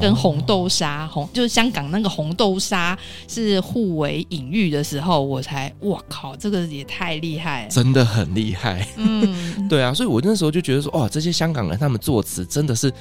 [0.00, 2.96] 跟红豆沙红就是香港那个红豆沙
[3.28, 7.70] 是互为隐喻的时候，我才哇靠，这个也太厉害了。
[7.70, 8.86] 真的很厉害。
[8.96, 12.92] 嗯， 对啊，所以我那时候就觉得说，哦，这些香港人他们作词真的是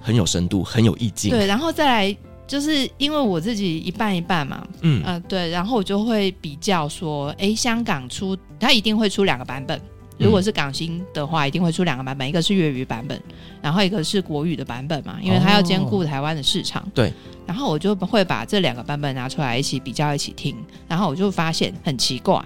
[0.00, 1.30] 很有深度，很有意境。
[1.30, 9.80] 对，然后再来就是因为我自己一半一半嘛，嗯，呃，对，然后我就会比较说，哎，香港出它一定会出两个版本。
[10.18, 13.20] 如果是港星的话，一定会出两个版本，一个是粤语版本，
[13.62, 16.86] 然后一个是国语的版本嘛，因为它要兼顾台湾的市场。
[16.94, 17.12] 对，
[17.46, 20.56] 然后我就会把这两个版本拿出来一起比较，一起听，
[20.88, 22.44] 然后我就发现很奇怪，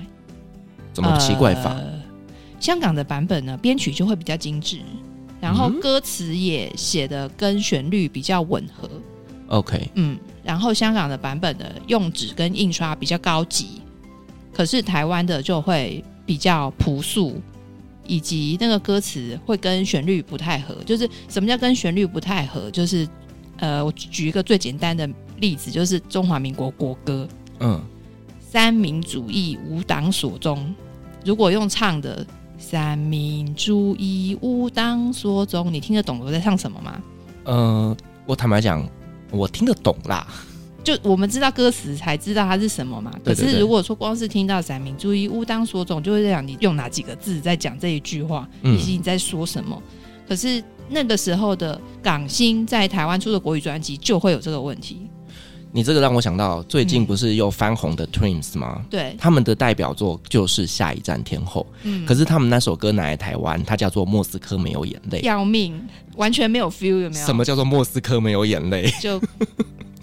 [0.92, 1.72] 怎么奇怪法？
[1.72, 2.02] 呃
[2.61, 4.78] 香港的版本呢，编曲就会比较精致，
[5.40, 8.88] 然后嗯歌词也写的跟旋律比较吻合。
[9.48, 13.82] OK，嗯，然后香港的版本的用纸跟印刷比较高级，
[14.52, 17.42] 可是台湾的就会比较朴素，
[18.12, 20.75] 以及那个歌词会跟旋律不太合。
[20.85, 22.70] 就是什么叫跟旋律不太合？
[22.70, 23.09] 就是
[23.57, 27.27] 呃，我举一个最简单的例子，就是中华民国国歌
[27.61, 27.83] 嗯
[28.38, 30.75] ，“三民主义，无党所宗”，
[31.25, 32.27] 如果用唱的
[32.59, 37.01] “三民主义，无党所宗”，你听得懂我在唱什么吗？
[37.44, 37.96] 呃，
[38.27, 38.87] 我坦白讲，
[39.31, 40.27] 我听得懂啦。
[40.85, 43.12] 就我们知道歌词才知道它是什么嘛。
[43.25, 49.81] 可是如果说光是听到“三民主义，乌当所种”，就会在讲你用哪几个字在讲这一句话，嗯以及你在说什么。
[50.29, 55.09] 可是那个时候的港星在台湾出的国语专辑就会有这个问题。
[55.75, 58.85] 你这个让我想到，最近不是又翻红的 Twins 吗？
[58.90, 65.21] 对，他们的代表作就是《下一站天后》，嗯，可是他们那首歌拿来台湾，它叫做《莫斯科没有眼泪》。
[65.25, 65.83] 要命，
[66.16, 67.25] 完全没有 feel，有没有？
[67.25, 68.92] 什么叫做莫斯科没有眼泪？
[69.01, 69.18] 就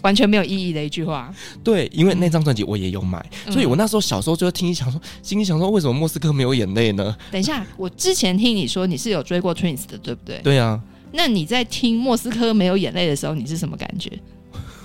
[0.02, 1.34] 完全没有意义的一句话。
[1.64, 7.16] 对，因为那张专辑我也有买，嗯所以我那时候小时候就听想说，心里想说，为什么莫斯科没有眼泪呢？
[7.32, 10.40] 等一下，我之前听你说你是有追过 Twins 的，对不对？
[10.44, 10.80] 对啊，
[11.12, 14.12] 那你在听《莫斯科没有眼泪》的时候，你是什么感觉？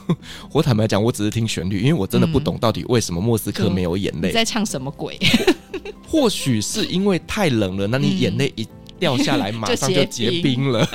[0.52, 4.28] 我坦白讲，我只是听旋律，因为我真的不懂到底为什么莫斯科没有眼泪。
[4.28, 5.18] 你在唱什么鬼？
[6.06, 8.66] 或许是因为太冷了，那你眼泪一
[8.98, 10.86] 掉下来， 马上就结冰了。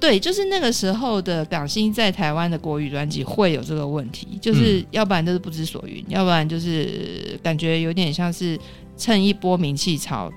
[0.00, 8.58] 对，就是那个时候的港星在台湾的国语专辑会有这个问题，就是要不然就是不知所云，要不然就是感觉有点像是
[8.96, 10.32] 趁一波名气炒，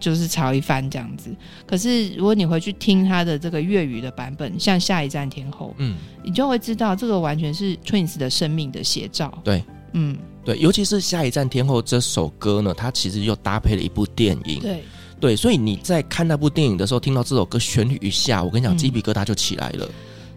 [0.00, 1.30] 就是炒一番这样子。
[1.66, 9.38] 可是如果你回去听他的这个粤语的版本，像《下一站天后》，嗯，你就会知道这个完全是 Twins 的生命的写照。
[9.44, 14.60] 对，嗯，对，尤其是《下一站天后》这首歌呢，它其实又搭配了一部电影。
[14.60, 14.82] 对。
[15.22, 19.88] 对，所以你在看那部电影的时候，听到这首歌旋律一下，我跟你讲，嗯鸡皮疙瘩就起来了。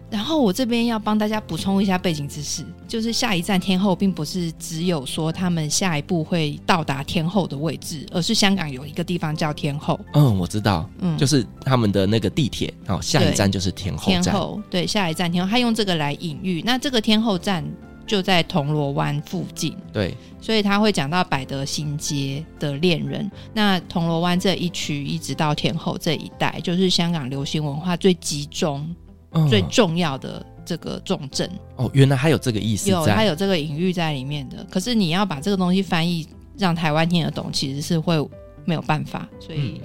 [0.08, 9.98] 然后我这边要帮大家补充一下背景知识，就是下一站天后并不是只有说他们下一步会到达天后的位置，而是香港有一个地方叫天后。
[10.12, 14.22] 嗯，我知道，嗯，就是他们的那个地铁，哦，下一站就是天后站。
[14.22, 16.62] 天后对，下一站天后，他用这个来隐喻。
[16.64, 17.64] 那这个天后站
[18.06, 23.30] 就在铜锣湾附近，对，所以他会讲到百德新街的恋人。
[23.52, 28.94] 那铜锣湾这一区一直到天后这一带，就是香港流行文化最集中、
[29.32, 31.50] 嗯最重要的这个重镇。
[31.76, 34.64] 哦，原来还有这个意思有，在它有这个隐喻在里面的。
[34.70, 38.16] 可是你要把这个东西翻译让台湾听得懂，其实是会
[38.64, 39.82] 没有办法，所以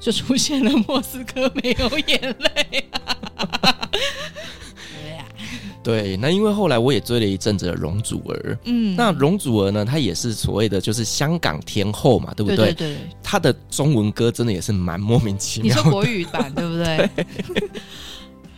[0.00, 2.88] 就出现了莫斯科没有眼泪、
[5.88, 12.56] 对，那因为后来我也追了一阵子的容祖儿，嗯，那容祖儿呢，她也是所谓的就是香港天后嘛，对不对？
[12.56, 15.82] 对对对，她的中文歌真的也是蛮莫名其妙的。
[15.82, 17.08] 说国语版 对不对？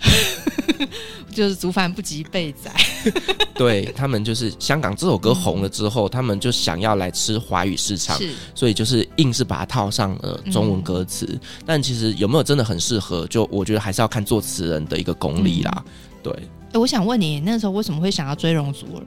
[1.33, 2.75] 就是祖凡不及被宰。
[3.55, 8.19] 对他们就是香港这首歌红了之后，嗯、他们就想要来吃华语市场，
[8.57, 11.29] 所以就是硬是把它套上了中文歌词。
[11.31, 13.25] 嗯、但其实有没有真的很适合？
[13.29, 15.71] 就我觉得还是要看作词人的一个功力啦。
[15.77, 15.93] 嗯、
[16.25, 16.43] 对、欸，
[16.74, 19.04] 我想问你，那时候为什么会想要追容祖儿？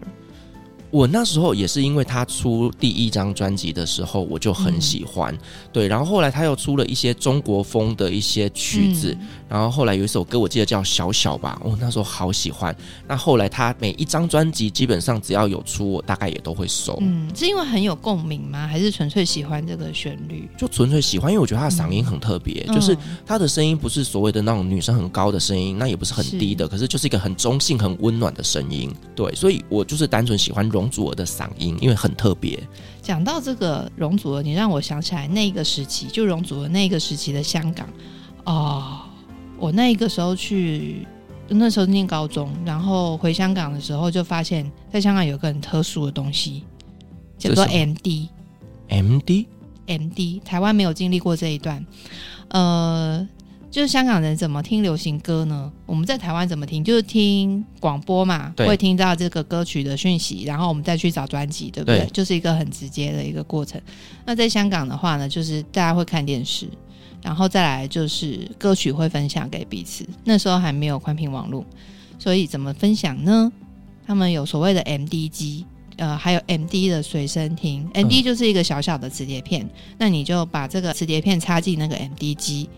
[0.93, 5.39] 我那时候也是因为他出第一张专辑的时候，我就很喜欢，嗯、
[5.71, 5.87] 对。
[5.87, 12.75] 然后后来他又出了一些中国风的一些曲子，嗯、然后后来有一首歌我记得叫《小小》吧，我那时候好喜欢。
[13.07, 16.95] 那后来他每一张专辑基本上只要有出，我大概也都会收。
[17.01, 18.67] 嗯，是因为很有共鸣吗？
[18.67, 20.47] 还是纯粹喜欢这个旋律？
[20.55, 28.93] 就纯粹喜欢，因为我觉得他的嗓音很特别，嗯、就是他的声音不是所谓的那种女生很高的声音，那也不是很低的，是可是就是一个很中性、很温暖的声音。
[29.15, 30.82] 对，所以我就是单纯喜欢容。
[30.83, 32.61] 容祖儿的嗓音，因为很特别。
[33.01, 37.87] 讲到这个容祖儿，你让我想起来那个时期，就容祖儿那个时期的香港
[38.43, 38.99] 哦。
[39.57, 41.07] 我那个时候去，
[41.47, 46.63] 那时候念高中，然后回香港的时候，就发现在香港有个很特殊的东西，
[47.37, 48.27] 叫做 MD。
[48.89, 51.85] MD，MD，台湾没有经历过这一段，
[52.49, 53.25] 呃。
[53.73, 55.71] 就是香港人怎么听流行歌呢？
[55.87, 56.83] 我们在台湾怎么听？
[56.83, 62.01] 就是听广播嘛，会听到这个歌曲的讯息，然后我们再去找专辑，对不对？
[62.01, 63.81] 对就是一个很直接的一个过程。
[64.25, 66.69] 那在香港的话呢，就是大家会看电视，
[67.23, 70.07] 然后再来就是歌曲会分享给彼此。
[70.23, 71.65] 那时候还没有宽频网络，
[72.19, 73.51] 所以怎么分享呢？
[74.05, 75.65] 他们有所谓的 MD 机，
[75.97, 77.89] 呃，还有 MD 的随身听。
[77.95, 82.69] MD 就是一个小小的磁碟片，嗯、那你就把这个磁碟片插进那个 MD 机。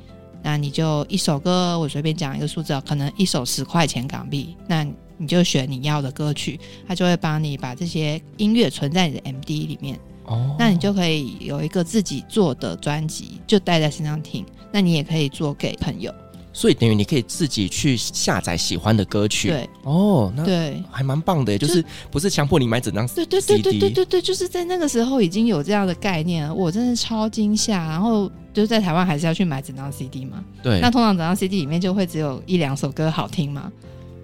[0.45, 4.85] 那你就一首歌，我随便讲一个数字，可能一首十块钱港币，那
[5.17, 9.99] 你就选你要的歌曲，他就会帮你把这些音乐存在你的 MD 里面。
[10.25, 14.45] 哦，那你就可以有一个自己做的专辑，就带在身上听。
[14.71, 16.13] 那你也可以做给朋友。
[16.55, 19.69] 所以等于你可以自己去下载喜欢的歌曲，对。
[19.83, 27.85] 哦，那对，还蛮棒的，就是不是强迫你买整张 CD，对对对对对对对，就是在那个时候已经有这样的概念，我真的超惊吓。
[27.89, 33.69] 然后就是在台湾还是要去买整张 CD 嘛，对，那通常整张 CD 里面就会只有一两首歌好听嘛。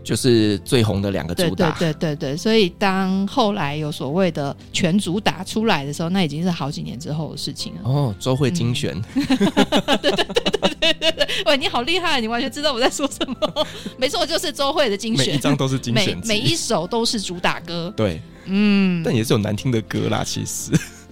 [0.04, 7.82] 就是最红的两个主打，对对对对对，所以当后来有所谓的全主打出来的时候，那已经是好几年之后的事情了。
[7.84, 13.68] 哦，周慧精选， 对对对对对对，喂，你好厉害，你完全知道我在说什么。
[13.98, 17.94] 没错，就是周慧的精选，每一张都是精选，每每一首都是主打歌。
[17.96, 20.72] 对，嗯，但也是有难听的歌啦，其实。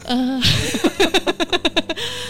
[0.09, 0.41] 呃。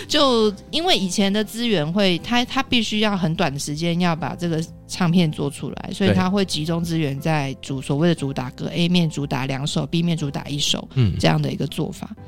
[0.08, 12.10] 就因为以前的资源会，他他必须要很短的时间要把这个唱片做出来，所以他会集中资源在主所谓的主打歌，A 面主打两首，B 面主打一首，嗯，这样的一个做法。
[12.18, 12.24] 嗯、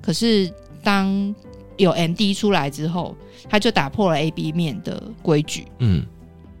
[0.00, 0.50] 可是
[0.82, 1.34] 当
[1.76, 3.14] 有 MD 出来之后，
[3.50, 6.06] 他就打破了 A、B 面的规矩，嗯，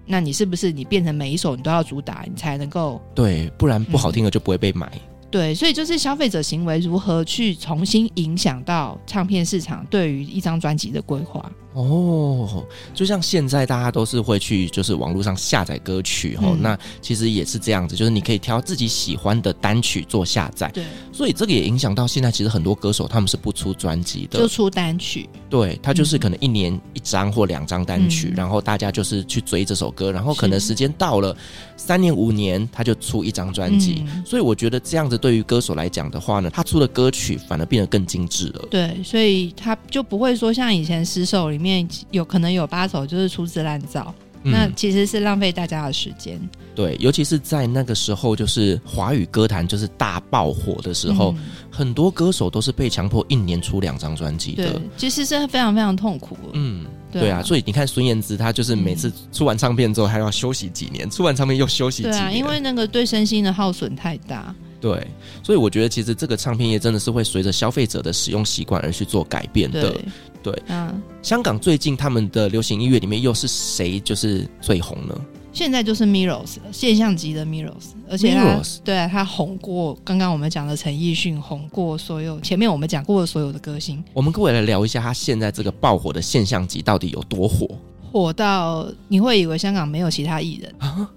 [0.04, 4.86] 那你是不是你变成每一首你都要主打，你才能够对，不然不好听的就不会被买。
[4.94, 11.50] 嗯对，所以就是消费者行为如何去重新影响到唱片市场对于一张专辑的规划。
[11.74, 20.70] 哦，就像现在大家都是会去就是网络上下载歌曲哦，嗯、那其实也是这样子，就是你可以挑自己喜欢的单曲做下载。
[20.72, 25.28] 对，所以这个也影响到现在，其实很多歌手他们是不出专辑的，就出单曲。
[25.50, 31.36] 对，他就是可能一年一张或两张单曲，嗯、然后大家就是去追这首歌，然后可能时间到了
[31.76, 34.02] 三年五年，他就出一张专辑。
[34.06, 38.66] 嗯、所以我觉得这样子对于歌手来讲的话呢，他出的歌曲反而变得更精致了。
[38.70, 41.86] 对，所以他就不会说像以前十首里面。
[42.10, 46.40] 有可能有八首就是粗制滥造，嗯、那其实是浪费大家的时间。
[46.74, 54.72] 对，尤其是在那个时候，就是华语歌坛就是大爆火的时候，嗯、很多歌手都是被强迫一年出两张专辑的。
[54.72, 56.36] 对，其实是非常非常痛苦。
[56.52, 62.12] 嗯，对啊，对啊，所以你看孙燕姿，她就是每次出完唱片之后，还要休息几年，嗯、出完唱片又休息几年。
[62.12, 64.54] 对啊，因为那个对身心的耗损太大。
[64.86, 65.06] 对，
[65.42, 69.90] 所以我觉得其实这个唱片业真的是会随着消费者的使用习惯而去做改变的。
[69.90, 70.04] 对。
[70.42, 75.20] 对，嗯，香港最近他们的流行音乐里面又是谁就是最红呢？
[75.52, 84.04] 现在就是 Miros 了，现象级的 Mirrors，而且他 Miros 对啊，他红过刚刚我们讲的陈奕迅，红过所有前面我们讲过的所有的歌星。
[84.12, 87.68] 我们各位来聊一下他现在这个爆火的现象级到底有多火？
[88.12, 91.10] 火到你会以为香港没有其他艺人啊？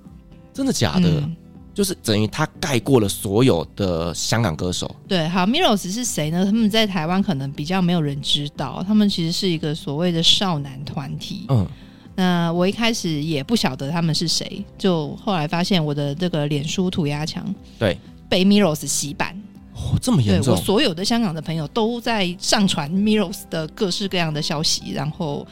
[0.52, 1.08] 真的假的？
[1.08, 1.36] 嗯
[1.74, 4.94] 就是等于他盖过了所有的香港歌手。
[5.08, 6.46] 对，好，Miros 是谁呢？
[6.46, 11.46] 他们在台湾可能比较没有人知道，他们其实是一个所谓的少男团体。
[11.50, 11.68] 嗯，
[12.16, 17.46] 那我一开始也不晓得他们是谁，就后来发现我的这个脸书涂鸦墙，
[17.78, 19.36] 对，被 Miros 洗版。
[19.74, 20.54] 哦，这么严重？
[20.54, 25.48] 我所有的香港的朋友都在上传 Miros 的各式各样的消息，然后。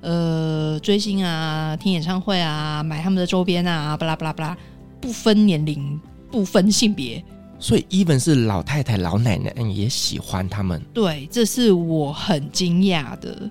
[0.00, 4.56] 呃追星啊、听演唱会啊、买他们的周边啊，巴拉巴拉巴拉，
[5.00, 7.22] 不分年龄、不分性别，
[7.58, 10.80] 所以 even 是老太太、老奶奶也喜欢他们。
[10.92, 13.50] 对，这是我很惊讶的。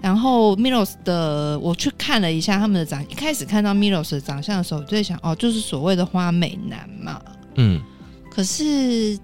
[0.00, 7.22] 然后 Milos 的，我去看了一下他们的长，一开始看到 Milos 的长相的时候，我就在想，哦，就是所谓的花美男嘛。
[7.54, 7.80] 嗯。
[8.30, 9.18] 可是，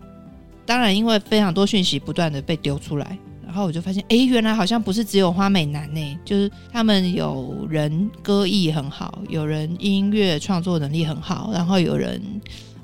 [0.65, 3.19] 当然，因为非常多讯息不断的被丢出来，
[3.51, 12.23] 然后我就发现，哎，原来好像不是只有花美男呢，就是他们有人歌艺很好，有人音乐创作能力很好，然后有人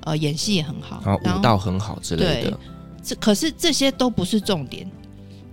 [0.01, 2.59] 呃演戏也很好，然后舞蹈很好之类的。
[3.01, 4.91] 这可是这些都不是重点，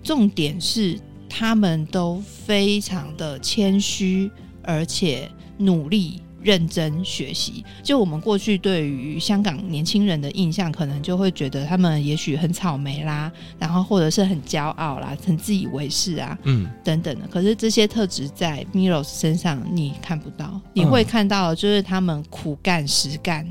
[0.01, 0.99] 重点是。
[1.35, 4.29] 他们都非常的谦虚，
[4.61, 7.63] 而且努力认真学习。
[7.81, 17.27] 就我们过去对于香港年轻人的印象，可能就会觉得他们也许很草莓啦，然后或者是很骄傲啦，很自以为是啊，嗯，等等的。
[17.27, 23.47] 可是这些特质在 Miros 身上你看不到，你会看到的就是他们苦干实干，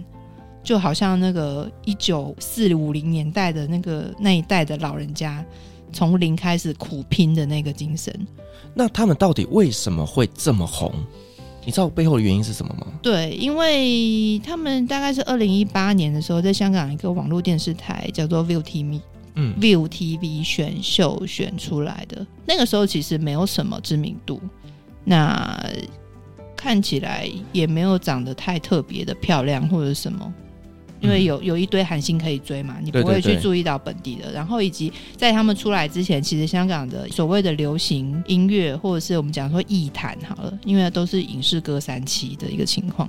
[0.63, 5.45] 就好像那个一九四五零年代的那个那一代的老人家。
[5.95, 8.27] 从零开始苦拼的那个精神，
[8.73, 10.91] 那他们到底为什么会这么红？
[11.65, 12.87] 你知道背后的原因是什么吗？
[13.01, 19.01] 对，因为他们大概是二零一八年的时候，在香港一个网络电视台叫做 View TV，
[19.35, 22.27] 嗯，View TV 选秀选出来的。
[22.45, 24.41] 那个时候其实没有什么知名度，
[25.05, 25.57] 那
[26.57, 30.35] 看起来也没有长得太特别的漂亮或者什么。
[31.03, 34.23] 因为有有一堆韩星可以追嘛，你不会去注意到本地的。
[34.23, 43.09] 对对对，然后以及在他们出来之前，其实香港的所谓的流行音乐，或者是我们讲说艺坛好了，因为都是影视歌三期的一个情况，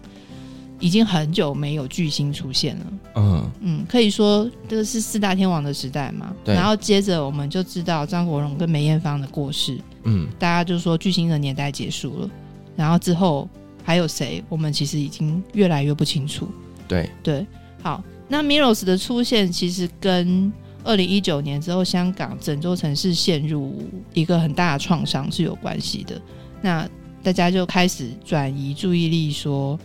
[0.79, 2.85] 已经很久没有巨星出现了。
[3.15, 6.33] 嗯嗯，可以说这个是四大天王的时代嘛。
[6.43, 6.55] 对。
[6.55, 12.29] 然后接着我们就知道张国荣跟梅艳芳的过世，嗯，大家就说巨星的年代结束了。
[12.75, 13.47] 然后之后
[13.83, 14.43] 还有谁？
[14.49, 16.47] 我们其实已经越来越不清楚。
[16.87, 17.45] 对对。
[17.83, 20.51] 好，那 Miro's 的出现其实跟
[20.85, 26.19] 二零一九年之后香港整座城市陷入一个很大的创伤是有关系的。
[26.61, 26.89] 那
[27.21, 29.79] 大家就开始转移注意力说，说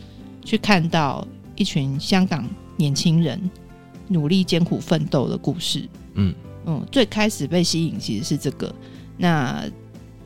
[0.44, 1.26] 去看到
[1.56, 3.50] 一群香港年轻人
[4.06, 5.88] 努力艰苦奋斗的故事。
[6.14, 6.32] 嗯
[6.66, 8.72] 嗯，最开始被吸引其实是这个。
[9.16, 9.64] 那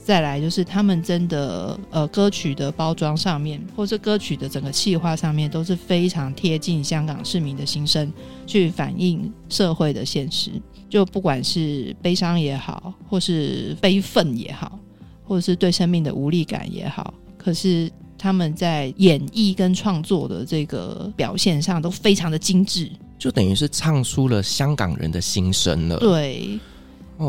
[0.05, 8.13] 再来就是他们真的呃歌曲的包装上面，或是歌曲的整个企划上面都是非常贴近香港市民的心声，
[8.47, 10.51] 去反映社会的现实。
[10.91, 14.79] 就不管是悲伤也好，或是悲愤也好，
[15.25, 25.99] 或者是对生命的无力感也好，可是他们在演绎跟创作的这个表现上都非常的精致，就等于是唱出了香港人的心声了。
[25.99, 26.59] 对。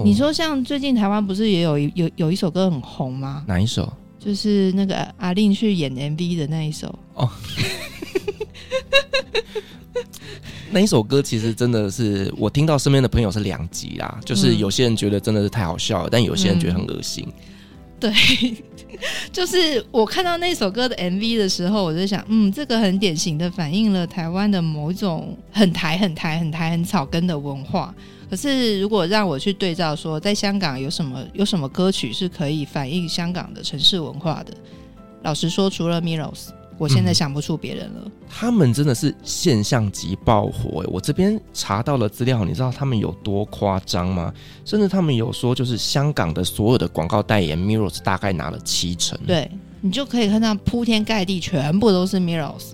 [0.03, 3.43] 你说像最近台湾不是也有有有一首歌很红吗？
[3.47, 3.91] 哪一首？
[4.17, 7.29] 就是那个阿令去演 MV 的那一首哦。
[10.71, 17.25] 那一首歌其实真的是我听到身边的朋友是两极啦，就是有些人觉得真的是太好笑了，但有些人觉得很恶心。
[17.27, 17.33] 嗯
[18.03, 18.11] 对，
[19.31, 27.95] 就是我看到那首歌的 MV 的时候，我就想，嗯，这个很典型的反映了台湾的某一种很台、很台、很台、很草根的文化。
[28.34, 34.51] 可是，如果让我去对照说，在香港有什么有什么歌曲是可以反映香港的城市文化的？
[35.21, 36.47] 老实说，除了 Miros。
[36.79, 38.01] 我现在想不出别人了。
[38.03, 40.84] 嗯，他们真的是现象级爆火。
[40.88, 44.34] 我这边查到了资料，你知道他们有多夸张吗？
[44.65, 49.15] 甚至他们有说，就是香港的所有的广告代言，Miros 大概拿了七成。
[49.27, 49.47] 对，
[49.79, 52.71] 你就可以看到铺天盖地全部都是 Miros。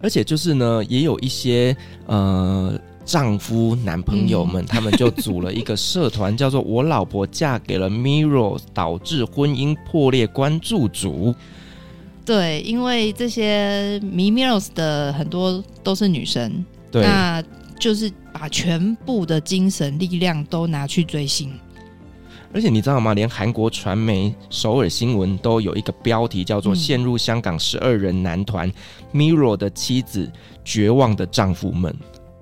[0.00, 11.34] 而且就是呢，也有一些呃丈夫、男朋友们，嗯、他们就组了一个社团，叫做“我老婆嫁给了 miros 导致婚姻破裂”关注组。
[12.24, 17.42] 对，因为这些迷 Miros 的很多都是女生，对，那
[17.80, 21.52] 就是把全部的精神力量都拿去追星。
[22.54, 23.12] 而且你知道吗？
[23.12, 28.70] 连韩国传媒首尔新闻都有一个标题叫做“陷入香港十二人男团
[29.12, 30.30] Migos 的妻子
[30.64, 31.92] 绝望的丈夫们”。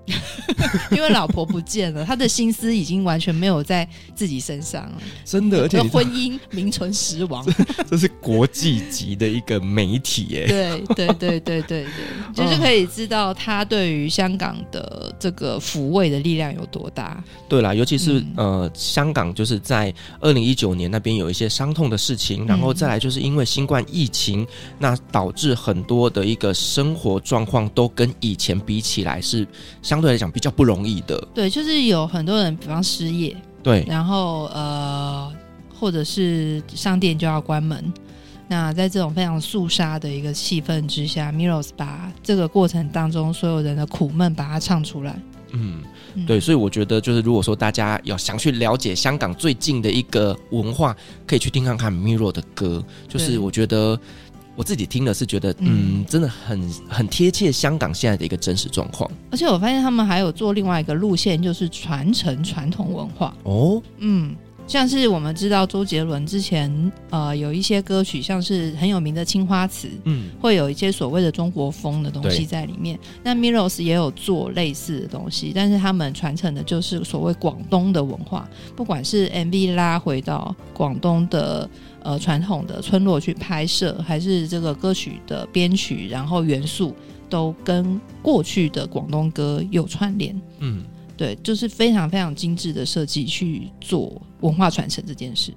[0.90, 4.92] 因为老婆不见了，他的心思已经完全没有在自己身上了。
[5.24, 7.46] 真的，而且婚姻名存实亡。
[7.46, 10.46] 这， 这是国际级的一个媒体耶。
[10.48, 11.84] 对对对对对对，
[12.34, 17.22] 就是可以知道他对于香港的这个抚慰的力量有多大。
[17.48, 24.44] 对啦，尤其是、嗯、呃，香港就是在二零一九年那边有一些伤痛的事情，然后再来就是因为新冠疫情，
[24.78, 29.46] 那导致很多的一个生活状况都跟以前比起来是
[29.80, 29.99] 相。
[30.00, 35.30] 相对来讲比较不容易的，对，就是有很多人，比方失业，对，然后呃，
[35.78, 37.92] 或者是商店就要关门，
[38.48, 45.20] 那在这种非常肃杀的一个气氛之下，Miros 把这个过程当中所有人的苦闷把它唱出来。
[45.52, 45.82] 嗯，
[46.26, 50.96] 对，所以我觉得就是如果说大家要想去了解香港最近的一个文化，
[51.26, 52.82] 可以去听看看 Miro 的歌。
[53.06, 54.00] 就是我觉得
[54.56, 59.10] 我自己听了是觉得，嗯，真的很很贴切香港现在的一个真实状况。
[59.30, 63.34] 而且我发现他们还有做另外一个路线，就是传承传统文化。
[63.44, 64.34] 哦，嗯。
[64.66, 72.96] 像是我们知道周杰伦之前呃有一些歌曲，像是很有名的《青花瓷》，嗯，会有一些所谓的中国风的东西在里面。
[73.24, 81.68] 那 Miros 也有做类似的东西，但是他们传承的就是所谓广东的文化，不管是 MV 拉回到广东的
[82.02, 86.94] 呃传统的村落去拍摄，还是这个歌曲的编曲，然后元素
[87.28, 90.82] 都跟过去的广东歌有串联，嗯。
[91.16, 95.52] 对，就是非常非常精致的设计去做文化传承这件事。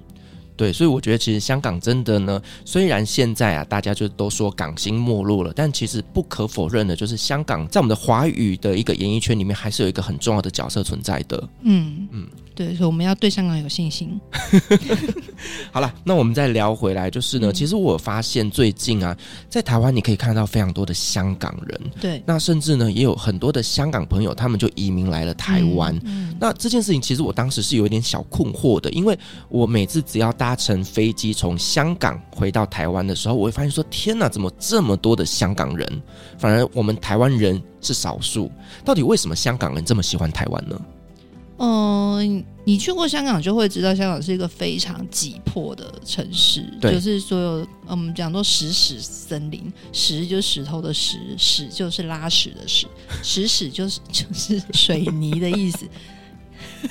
[0.58, 11.50] 对，所以我觉得其实香港真的呢，虽然现在啊大家就都说港星没落了，但其实不可否认的，就是香港在我们的华语的一个演艺圈里面，还是有一个很重要的角色存在的。
[11.62, 12.28] 嗯嗯。
[12.56, 14.20] 对，所以我们要对香港有信心。
[15.72, 19.18] 好了，那我们再聊回来，就是呢，嗯、其实我发现最近啊，
[19.50, 25.96] 在台湾你可以看到非常多的香港人，对，那甚至呢，也有很多的香港朋友，他们就移民来了台湾。
[26.06, 29.18] 嗯嗯、那这件事情其实我当时是有一点小困惑的，因为
[29.50, 36.02] 我每次只要搭乘飞机从香港回到台湾的时候，我会发现说，天哪，怎么这么多的香港人？
[36.38, 38.52] 反而我们台湾人是少数，
[38.86, 40.80] 到底为什么香港人这么喜欢台湾呢？
[41.58, 46.62] 嗯，你去过香港就会知道，香港是一个非常挤迫的城市。
[46.82, 52.88] 对，就是所有我们讲说石屎森林，石就是石头的石，屎就是拉屎的屎，
[53.22, 55.88] 石屎就是 就是水泥的意思。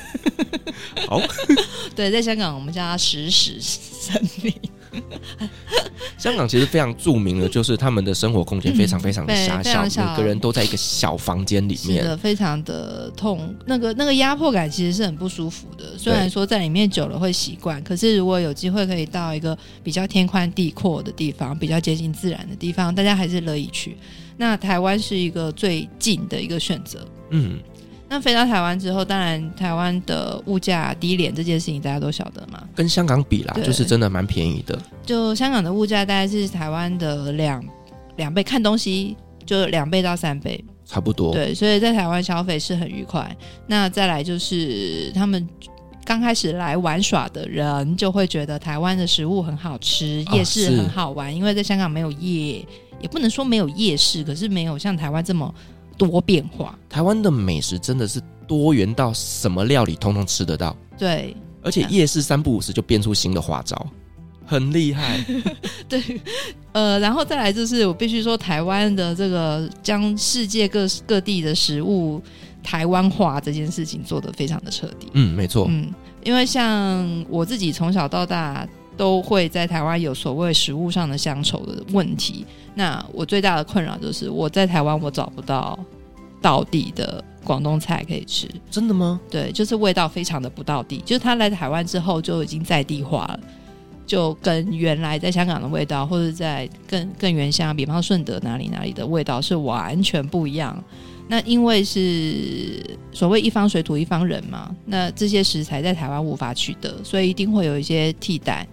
[1.08, 1.20] 好，
[1.94, 4.54] 对，在香港我们叫它石屎森林。
[6.18, 15.96] 香港其实非常著名的，就是他们的生活空间非常非常的狭小，嗯、每个人都在一个小房间里面，是的，非常的痛，那个那个压迫感其实是很不舒服的。
[15.98, 23.96] 虽然说在里面久了会习惯，可是如果有机会可以到一个比较天宽地阔的地方，比较接近自然的地方，大家还是乐意去。
[24.36, 27.58] 那台湾是一个最近的一个选择，嗯。
[28.12, 32.62] 那飞到台湾之后，当然台湾的物价低廉这件事情大家都晓得嘛。
[32.74, 34.78] 跟香港比啦，就是真的蛮便宜的。
[35.02, 37.64] 就香港的物价大概是台湾的两
[38.16, 41.32] 两倍，看东西就两倍到三倍，差不多。
[41.32, 43.34] 对，所以在台湾消费是很愉快。
[43.66, 45.48] 那再来就是他们
[46.04, 52.62] 刚开始来玩耍的人，就会觉得台湾的食物很好吃，夜市很好玩，哦、因为在香港没有夜，
[53.00, 55.54] 也不能说没有夜市，可是没有像台湾这么。
[55.96, 60.76] 多变化，台湾的美食真的是多元到什么料理通通吃得到。
[60.98, 63.86] 对，而且夜市三不五时就变出新的花招，
[64.46, 65.24] 很厉害。
[65.88, 66.02] 对，
[66.72, 72.20] 呃，然后再来就是我必须说，台湾的这个将世界各各地的食物
[72.62, 75.08] 台湾化这件事情做得非常的彻底。
[75.14, 75.66] 嗯，没错。
[75.68, 75.92] 嗯，
[76.24, 78.66] 因为像我自己从小到大。
[78.96, 82.44] 都会在台湾有所谓食物上的乡愁的问题。
[82.74, 85.78] 那我最大的困扰就是我在台湾我找不到
[86.40, 88.48] 到地的广东菜可以吃。
[88.70, 89.20] 真的吗？
[89.30, 90.98] 对，就是味道非常的不到地。
[91.04, 93.40] 就是他来台湾之后就已经在地化了，
[94.06, 100.82] 就跟原来在香港的味道，或者在更更原乡，比方顺德哪里哪里的味道是完全不一样。
[101.28, 108.66] 那因为是所谓一方水土一方人嘛，那这些食材在台湾无法取得，所以一定会有一些替代。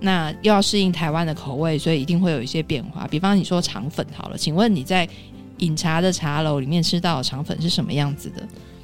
[0.00, 3.06] 那又要适应台湾的口味，所以一定会有一些变化。
[3.08, 5.08] 比方你说肠粉好了，请问你在
[5.58, 8.42] 饮茶的茶楼里面吃到的肠粉是什么样子的？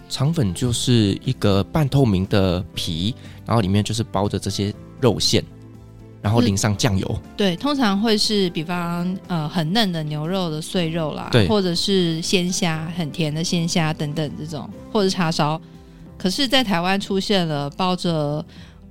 [0.09, 3.14] 肠粉就是一个半透明的皮，
[3.47, 5.42] 然后里面就是包着这些肉馅，
[6.20, 7.20] 然后淋上酱油。
[7.36, 15.61] 对，通常会是比方呃很嫩的牛肉的碎肉啦，对，或者是鲜虾很甜的鲜虾等等这种，或者叉烧。
[16.18, 18.45] 可是，在台湾出现了包着。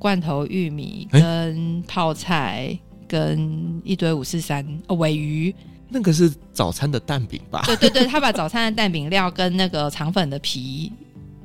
[0.04, 5.56] 罐头玉米跟泡菜、欸、跟一堆五四三尾鱼，
[5.88, 7.64] 那个是早餐的蛋饼吧？
[7.66, 10.92] 对对对，他把早餐的蛋饼料跟那个肠粉的皮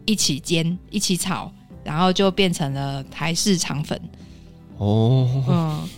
[0.06, 1.52] 一起煎，一起炒，
[1.84, 3.96] 然后就变成了台式肠粉。
[4.78, 5.88] 哦，嗯。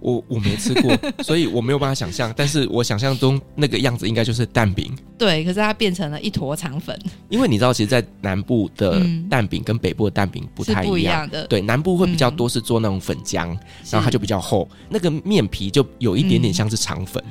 [0.00, 2.32] 我我没吃过，所以我没有办法想象。
[2.36, 4.96] 但是我想象中那个样子应该就是蛋饼。
[5.16, 6.98] 对，可是它变成了一坨肠粉。
[7.28, 10.84] 因为你知道，其实，在南部的蛋饼跟北部的蛋饼不太一样。
[10.84, 11.46] 是不一样的。
[11.46, 13.58] 对，南部会比较多是做那种粉浆，嗯、
[13.90, 17.22] 然后它就比较厚，那个面皮就有一点点像是肠粉。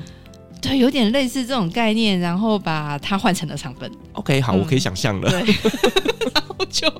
[0.60, 3.90] 对，有点类似这种概念，然后把它换成了肠粉。
[4.12, 5.30] OK，好，嗯、我可以想象了。
[5.30, 5.40] 对，
[6.34, 6.92] 然后就，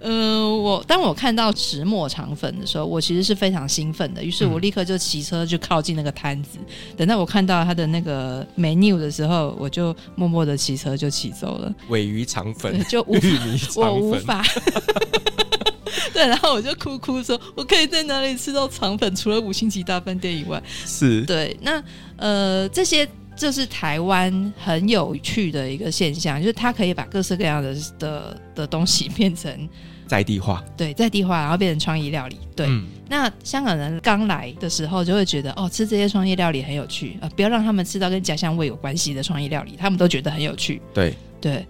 [0.00, 6.58] 呃，我当我看到石墨肠粉的时候，我其实是非常兴奋的，于是我立刻就骑车就靠近那个摊子。
[6.58, 11.72] 嗯、等到我看到他的那个 menu 的时候，我就默默的骑车就骑走了。
[11.88, 14.44] 尾鱼肠粉，就无法，我无法。
[16.12, 19.14] 对，然后我就哭哭说：“我可以在哪里吃到肠粉？
[19.14, 21.56] 除了五星级大饭店以外，是对。
[21.62, 21.82] 那
[22.16, 29.68] 呃，这些就是台湾很有趣的一个现象，就是它可以把各式各样的的的东西变成
[30.06, 32.38] 在地化，对，在地化，然后变成创意料理。
[32.54, 37.30] 对，嗯、那香港人刚来的时候就会觉得，哦，吃这些创意料理很有趣啊、呃！
[37.30, 40.80] 不要让他们吃到跟家乡味有关系的创意料理，他们都觉得很有趣。
[40.92, 41.66] 对，对。”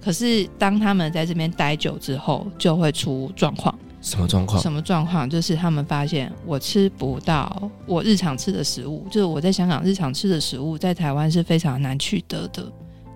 [0.00, 3.76] 可是当他们在这边待久之后，就会出状况。
[4.00, 4.62] 什么状况？
[4.62, 5.28] 什么状况？
[5.28, 12.64] 就是他们发现我吃不到我日常吃的食物，就是我在香港日常吃的食物，在台湾是非常难取得的，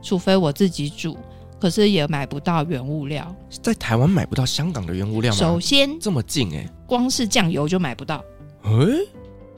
[0.02, 1.16] 除非我自己煮。
[1.60, 5.38] 可是也买不到原物料，在台湾买不到香港的原物料吗？
[5.38, 8.16] 首先这么近哎、欸，光是酱油就买不到。
[8.64, 9.08] 哎、欸，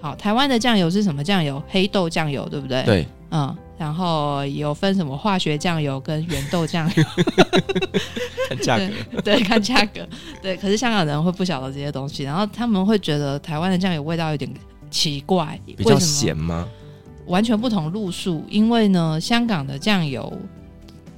[0.03, 1.63] 好，台湾的酱油是什么酱油？
[1.67, 2.83] 黑豆酱油，对不对？
[2.83, 3.57] 对，嗯。
[3.77, 7.05] 然后有分什么化学酱油跟原豆酱油，
[8.49, 10.07] 看价格，对，看价格，
[10.41, 10.57] 对。
[10.57, 14.53] 可是香港人会不晓得这些东西，然后他们会觉得台湾的酱油味道有点
[14.91, 16.69] 奇怪，比较咸吗？
[17.27, 20.33] 完全不同路数，因为呢，香港的酱油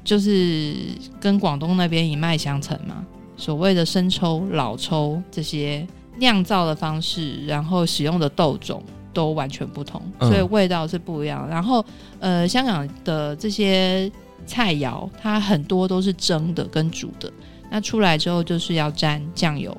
[0.04, 0.74] 就是
[1.20, 3.04] 跟广东那边一脉相承嘛，
[3.36, 5.86] 所谓的生抽、老抽这些
[6.18, 8.82] 酿造的方式，然后使用的豆种。
[9.16, 11.46] 都完全不同，所以味道是不一样。
[11.46, 11.82] 嗯、然后，
[12.20, 14.12] 呃，香港的这些
[14.44, 17.32] 菜肴，它很多都是蒸的跟煮的。
[17.70, 19.74] 那出来之后就是要沾酱油，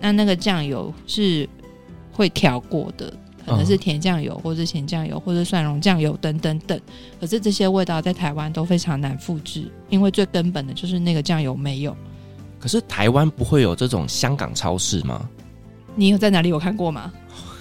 [0.00, 1.48] 那那个酱油是
[2.12, 3.12] 会调过的，
[3.46, 6.80] 可能是甜酱油，或者是咸酱油，或者蒜蓉酱油等等等。
[7.20, 11.96] 可是这些味道在台湾都非常难复制，因为最根本的就是那个酱油没有。
[12.58, 15.28] 可是台湾不会有这种香港超市吗？
[15.94, 17.12] 你有在哪里有看过吗？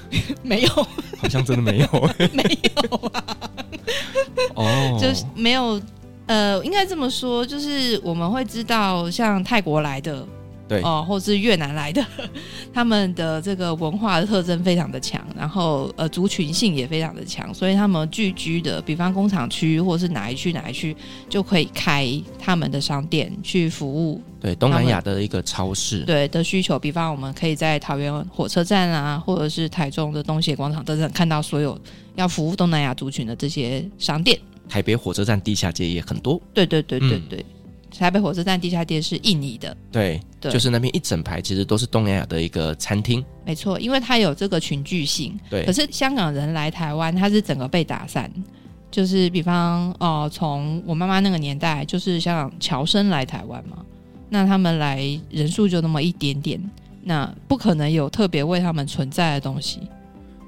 [0.43, 0.69] 没有，
[1.17, 1.87] 好像真的没有，
[2.33, 3.37] 没有啊。
[4.55, 5.01] 哦，oh.
[5.01, 5.81] 就是没有。
[6.27, 10.25] 呃，应该这么说，就是我们会知道，像泰国来的。
[10.67, 12.03] 对哦，或是越南来的，
[12.73, 20.95] 他们的这个文化的特征非常的强，然后呃族群性也非常的强，所以他们聚居的，比方工厂区或是哪一区哪一区，
[21.29, 22.09] 就可以开
[22.39, 24.21] 他们的商店去服务。
[24.41, 25.99] 对，东南亚的一个超市。
[25.99, 31.79] 对的需求，比方我们可以在桃园火车站啊，或者是台中的东协广场等等看到所有
[32.15, 34.39] 要服务东南亚族群的这些商店。
[34.67, 36.41] 台北火车站地下街也很多。
[36.53, 37.39] 对对对对对，对。
[37.39, 37.45] 嗯
[37.97, 40.51] 台北火车站地下街是印尼的，对，对。
[40.51, 45.37] 就是那边一整排其实都是东南亚的一个餐厅，没错，因为它有这个群聚性。
[45.49, 48.31] 对，可是香港人来台湾，他是整个被打散，
[48.91, 53.77] 就是比方哦，从我妈妈那个年代，就是香港侨生来台湾嘛，
[54.29, 56.61] 那他们来人数就那么一点点，
[57.03, 59.81] 那不可能有特别为他们存在的东西。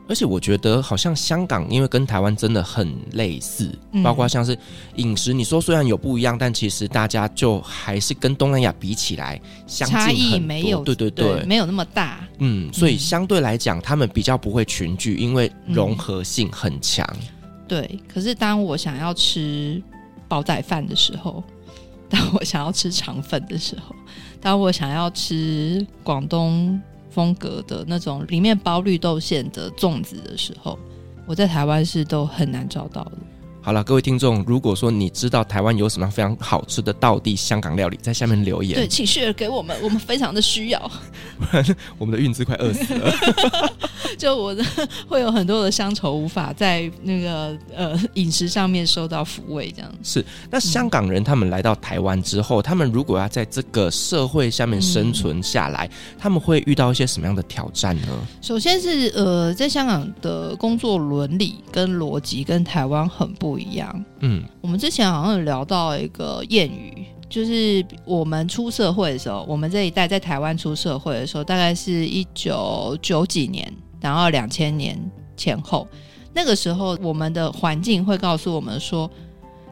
[0.09, 4.57] 而且我觉得好像香港，因为跟台湾真的很类似，嗯、包括像是
[4.95, 12.25] 饮食，你说虽然有不一样，但其实大家就还是跟东南亚比起来，相近很多，差异没有，对对对，对，没有那么大。
[12.39, 17.05] 嗯，所以相对来讲，嗯、他们比较不会群聚，因为融合性很强。
[17.67, 19.81] 对，可是当我想要吃
[20.27, 21.43] 煲仔饭的时候，
[22.09, 23.93] 当我想要吃肠粉的时候，
[24.39, 26.81] 当我想要吃广东。
[27.09, 30.77] 风格的那种里面包绿豆馅的粽子的时候，
[31.25, 33.17] 我在台湾是都很难找到的。
[33.67, 38.75] 好了，各位听众，如果说你知道台湾有什么非常好吃的道地香港料理，在下面留言。
[38.75, 40.79] 对，请 share 给我们，我们非常的需要。
[41.37, 43.13] 不 然我们的运资快饿死了。
[44.17, 44.63] 就我的
[45.05, 50.23] 会有很多的乡愁无法在那个呃饮食上面受到抚慰，这样是。
[50.49, 58.07] 那香港人他们来到台湾之后，嗯、他们如果要在这个社会下面生存下来，嗯、他们会遇到一些什么样的挑战呢？
[58.41, 63.56] 首先是呃，在香港的工作伦理跟逻辑跟台湾很不。
[63.57, 74.95] 不一样，嗯，我们之前好像有聊到一个谚语，就是我们出社会的时候，我们这一代在台湾出社会的时候，大概是一九九几年，然后两千年
[75.35, 75.87] 前后，
[76.35, 79.09] 那个时候我们的环境会告诉我们说，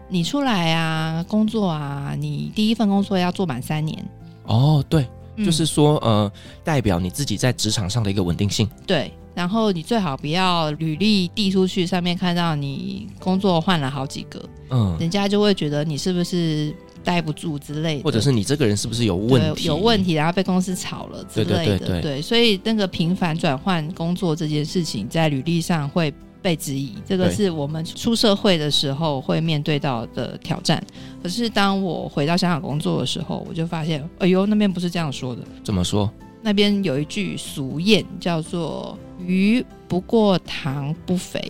[0.10, 4.04] 你出来啊，工作啊，你第一份工作要做满三年。
[4.46, 6.32] 哦，对，嗯，就是说，呃，
[6.64, 8.68] 代表你自己在职场上的一个稳定性。
[8.88, 9.14] 对。
[9.36, 16.74] 然后你最好不要履历递出去，上面看到你工作换了好几个，嗯，人家就会觉得你是不是
[17.04, 19.68] 待不住之类的，或者是你这个人是不是有问题？
[19.68, 21.56] 有问题，然后被公司炒了之类的。
[21.58, 26.12] 对对对对，对，所以那个频繁转换工作这件事情，在履历上会
[26.42, 30.82] 被质疑，这个是我们出社会的时候会面对到的挑战。
[31.22, 35.42] 可是当我回到香港工作的时候，我就发现，哎呦，那边不是这样说的。
[35.64, 36.10] 怎么说？
[36.42, 38.96] 那边有一句俗谚叫做
[39.26, 41.42] “鱼不过塘不肥”，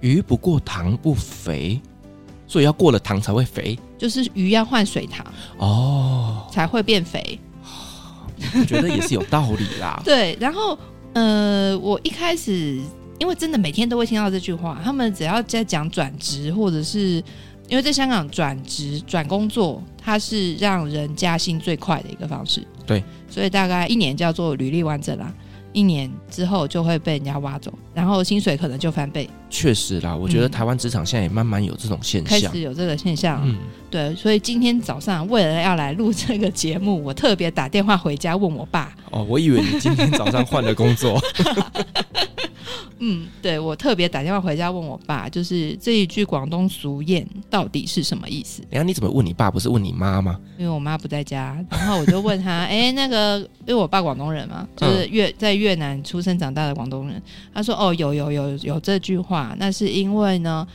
[0.00, 1.80] 鱼不过塘不肥，
[2.46, 5.26] 所以要过了塘才会肥，就是鱼要换水塘
[5.58, 7.38] 哦，才会变肥。
[8.54, 10.00] 我觉得也是有道理啦。
[10.06, 10.78] 对，然后
[11.12, 12.80] 呃，我一开始
[13.18, 17.22] 因为真的每天都会听到这句话，他们只要在讲转职，或者是
[17.68, 22.64] 因为在香港转职转工作，它是让人加薪最快的一个方式。
[22.86, 25.34] 对，所以大概一年叫做履历完整啦。
[25.78, 29.30] 一年之后就会被人家挖走，然后薪水可能就翻倍。
[29.48, 33.40] 确实啦，我觉得台湾职场现在也慢慢有这种现象，开始有这个现象。
[33.44, 33.56] 嗯，
[33.88, 38.92] 对，所以今天早上为了要来录这个节目，我特别打电话回家问我爸。
[39.12, 41.22] 哦，我以为你今天早上换了工作。
[43.00, 48.62] 嗯，对，我特别打电话回家问我爸，就是这一句广东俗谚到底是什么意思？
[48.70, 49.50] 然后你怎么问你爸？
[49.50, 50.38] 不是问你妈吗？
[50.58, 57.22] 因为我妈不在家，然后我就问他， 哎，那个，因为我爸广东人嘛，就是越在越南出生长大的广东人。
[57.54, 60.66] 他说，哦，有有有有这句话，那是因为呢，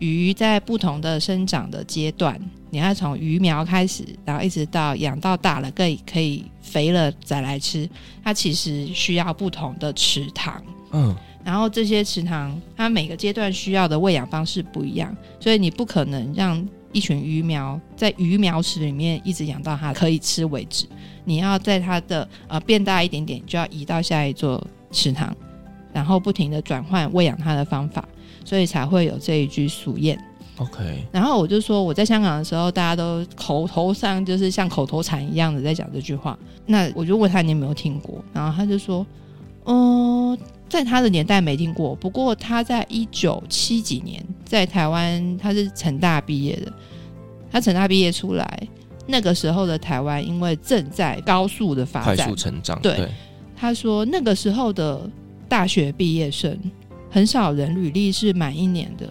[0.00, 7.88] 鱼在不同的生长的阶段，你要从鱼苗开始，然后一直到养到大了，可以可以肥了再来吃，
[8.24, 10.60] 它其实需要不同的池塘。
[10.90, 11.14] 嗯。
[11.44, 20.86] 然后这些池塘，它每个阶段需要的喂养方式不一样，所以你不可能让一群鱼苗在鱼苗池里面一直养到它可以吃为止。
[21.24, 25.34] 你要在它的呃变大一点点，就要移到下一座池塘，
[25.92, 28.06] 然后不停的转换喂养它的方法，
[28.44, 30.18] 所以才会有这一句俗谚。
[30.56, 31.04] OK。
[31.12, 36.38] 然后我就说我在香港的时候，大家都口头上就是像口头禅一样的在讲这句话。
[36.66, 39.06] 那我就问他你有没有听过，然后他就说，
[39.64, 40.38] 嗯、呃。
[40.68, 46.72] 在他的年代没听过，不过他在一九七几年在台湾，他是成大毕业的。
[47.50, 48.68] 他成大毕业出来，
[49.06, 52.78] 那个时候的台湾因为正在高速的发展，快速成长。
[52.82, 53.08] 对，对
[53.56, 55.08] 他说那个时候的
[55.48, 56.56] 大学毕业生
[57.10, 59.10] 很少人履历是满一年的。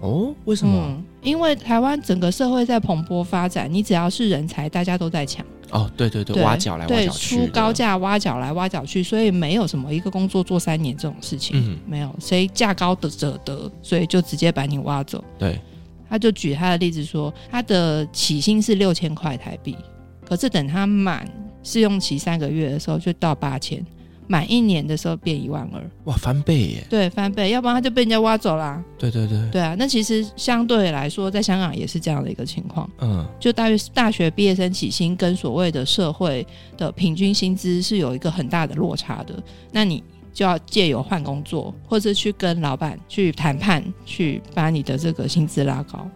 [0.00, 0.84] 哦，为什么？
[0.88, 5.44] 嗯，因为台湾整个社会在蓬勃发展，你只要是人才，大家都在抢。
[5.70, 15.22] 哦，对对对，对挖角来挖角去，出高价挖角来挖角去，所以没有什么一个工作做三年这种事情，嗯、没有谁价高的者得，所以就直接把你挖走。
[15.38, 15.60] 对，
[16.08, 19.76] 他就举他的例子说，他的起薪是六千块台币，
[20.24, 21.28] 可是等他满
[21.62, 23.84] 试用期三个月的时候，就到八千。
[24.30, 26.86] 满一年的时候变一万二，哇，翻倍耶！
[26.88, 28.80] 对，翻倍，要不然他就被人家挖走啦。
[28.96, 32.88] 对对对，对啊，那其实相对来说，在香港也是这样的一个情况。
[33.00, 39.34] 嗯，就大约大学毕业生起薪跟所谓的社会的平均薪资是有一个很大的落差的。
[39.72, 40.00] 那你
[40.32, 46.08] 就要借由换工作，或者去跟老板去谈判，去把你的这个薪资拉高。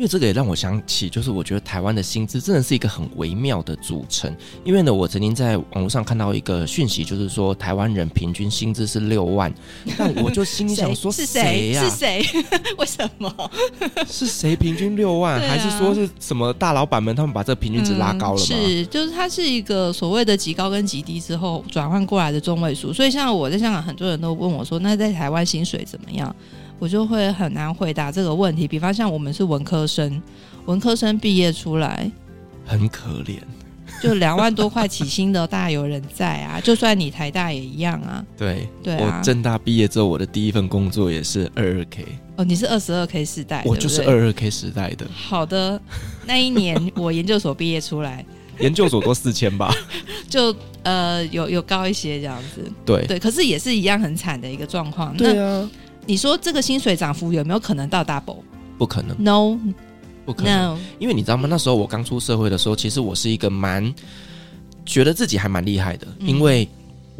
[0.00, 4.34] 因为这个也让我想起，就是我觉得台湾的薪资真的是一个很微妙的组成。
[4.64, 9.52] 因为呢，我曾经在网络上看到一个讯息，就是说台湾人平均薪资是六万，
[9.98, 11.84] 但我就心里想说， 是谁呀？
[11.84, 12.24] 是谁？
[12.78, 13.50] 为什么？
[14.08, 15.38] 是谁平均六万？
[15.38, 18.46] 啊、还是说是什么大老板们他们把这个平均值拉高了吗？
[18.52, 22.90] 嗯、是，就是它是一个所谓的极高跟极低之后转换过来的中位数。
[22.90, 26.34] 所以像我在香港，很多人都问我说，那在台湾薪水怎么样？
[26.80, 28.66] 我就会很难回答这个问题。
[28.66, 30.20] 比方像我们是文科生，
[30.64, 32.10] 文科生毕业出来
[32.66, 33.38] 很可怜，
[34.02, 36.58] 就两万多块起薪的大有人在啊。
[36.58, 38.24] 就算你台大也一样啊。
[38.36, 42.06] 对对啊，我正大毕业之后，我的第一份工作也是二二 K。
[42.36, 45.06] 哦，你是二十二 K 时代，我就是二二 K 时代的。
[45.14, 45.78] 好的，
[46.26, 48.24] 那一年我研究所毕业出来，
[48.58, 49.70] 研究所都四千吧？
[50.30, 52.72] 就呃有有高一些这样子。
[52.86, 55.14] 对对，可是也是一样很惨的一个状况。
[55.14, 55.68] 对啊。
[56.06, 58.38] 你说这个薪水涨幅有没有可能到 double？
[58.78, 59.58] 不可能，no，
[60.24, 60.74] 不可能。
[60.74, 60.78] No.
[60.98, 61.46] 因为你知道吗？
[61.48, 63.94] 那时候我刚出社会的时候，其实我是一个蛮
[64.86, 66.68] 觉得自己还蛮厉害的，嗯、因为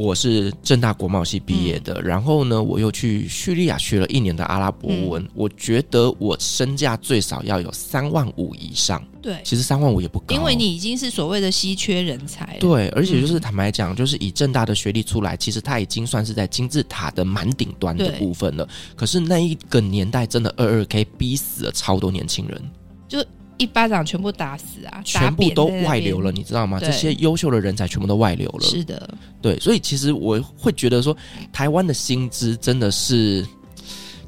[0.01, 9.05] 我是正大国贸系毕业的，嗯、然后呢，我又去叙利亚学了一年的阿拉伯文，嗯、我觉得我身价最少要有三万五以上。
[9.21, 12.57] 对，其实三万五也不高，因为你已经是所谓的稀缺人才。
[12.59, 18.67] 对，而且就是坦白讲，就是以正大的学历出来，其实他已经算是在金字塔的蛮顶端的部分了。
[18.97, 22.59] 可是那一个年代真的二二 K 逼死了超多年轻人，
[23.07, 23.23] 就
[23.61, 26.81] 一巴掌全部打死啊，全部都外流了，你知道吗？
[26.81, 28.61] 这些优秀的人才全部都外流了。
[28.61, 29.09] 是的，
[29.41, 31.17] 对，所以其实我会觉得说，
[31.53, 33.47] 台湾的薪资真的是，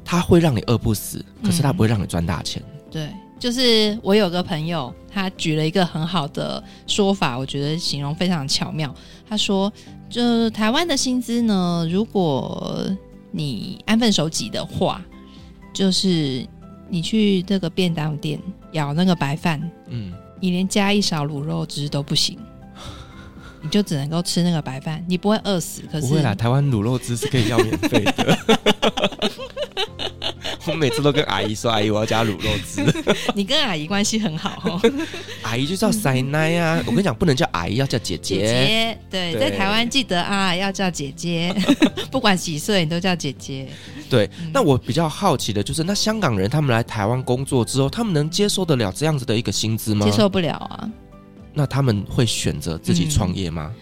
[0.05, 2.63] 他会让你饿不死，可是他不会让你赚大钱。
[2.89, 3.09] 对。
[3.39, 8.95] 就是我有个朋友，他举了一个很好的说法，我觉得形容非常巧妙。
[9.27, 9.69] 他说，
[10.09, 12.89] 就台湾的薪资呢，如果
[13.31, 15.03] 你安分守己的话，
[15.73, 16.47] 就是
[16.93, 18.39] 你去这个便当店
[18.71, 22.37] 舀那个白饭，嗯，你连加一勺卤肉汁都不行，
[23.63, 25.81] 你就只能够吃那个白饭，你不会饿死。
[25.91, 28.37] 可是不会啦，台湾卤肉汁是可以要免费的。
[30.65, 32.81] 我每次都跟阿姨说：“阿姨，我要加卤肉汁。”
[33.35, 34.79] 你跟阿姨关系很好哦。
[35.43, 36.81] 阿姨就叫塞奶啊！
[36.85, 38.37] 我跟你讲，不能叫阿姨，要叫姐姐。
[38.37, 41.53] 姐姐，对，对在台湾记得啊，要叫姐姐，
[42.09, 43.67] 不管几岁你都叫姐姐。
[44.09, 50.05] 对，那我比较好奇的就是，那香港人他们来台湾工作之后，他们能接受得了这样子的一个薪资吗？
[50.05, 50.89] 接受不了啊。
[51.53, 53.73] 那他们会选择自己创业吗？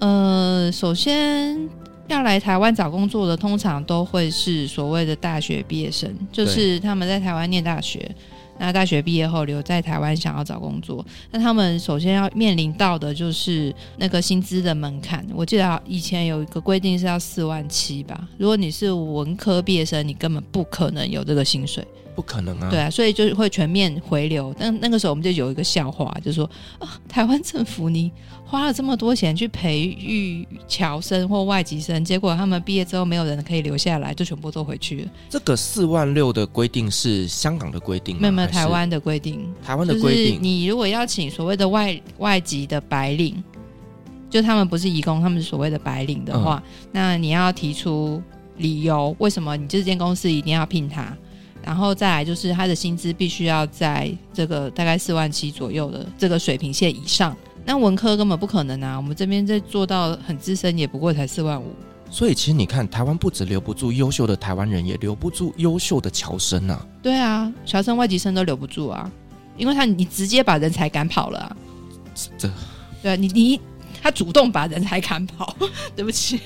[0.00, 1.68] 嗯、呃，首先。
[2.08, 8.10] 要来台湾找工作的，通常都会是所谓的大学毕业生，就是他们在台湾念大学，
[8.58, 15.24] 那大学毕业后留在台湾想要找工作，那他们首先要面临到的就是那个薪资的门槛。
[15.32, 21.86] 我记得以前有一个规定是要四万七吧，如果你是文科毕业生，你根本不可能有这个薪水。
[22.14, 22.68] 不可能啊！
[22.70, 24.54] 对啊，所以就会全面回流。
[24.58, 26.48] 但那个时候我们就有一个笑话，就是说
[26.78, 28.10] 啊，台湾政府你
[28.44, 35.10] 花了这么多钱去培育侨生或外籍生，结果他们毕业之后没有人可以留下来，就全部都回去了。
[35.30, 38.20] 这个四万六的规定是香港的规定吗？
[38.22, 39.52] 没有没有，台湾的规定。
[39.64, 43.42] 台湾的规定，你如果要请所谓的外外籍的白领，
[44.28, 48.22] 就他们不是移工，他们是所谓的白领的话，嗯，那你要提出
[48.58, 51.16] 理由，为什么你这间公司一定要聘他？
[51.64, 58.96] 然后再来就是他的薪资必须要在这个大概四万七左右的这个水平线以上，那文科根本不可能啊！
[58.96, 61.66] 我们这边在做到很资深，也不过才四万五。
[62.10, 66.86] 所以其实你看，台湾不止留不住优秀的台湾人，也留不住优秀的侨生啊。
[67.02, 69.10] 对啊，侨生、外籍生都留不住啊，
[69.56, 71.56] 因为他你直接把人才赶跑了啊。
[72.36, 72.50] 这，
[73.02, 73.60] 对啊，你你。
[74.02, 75.56] 他主动把人才赶跑，
[75.94, 76.40] 对不起。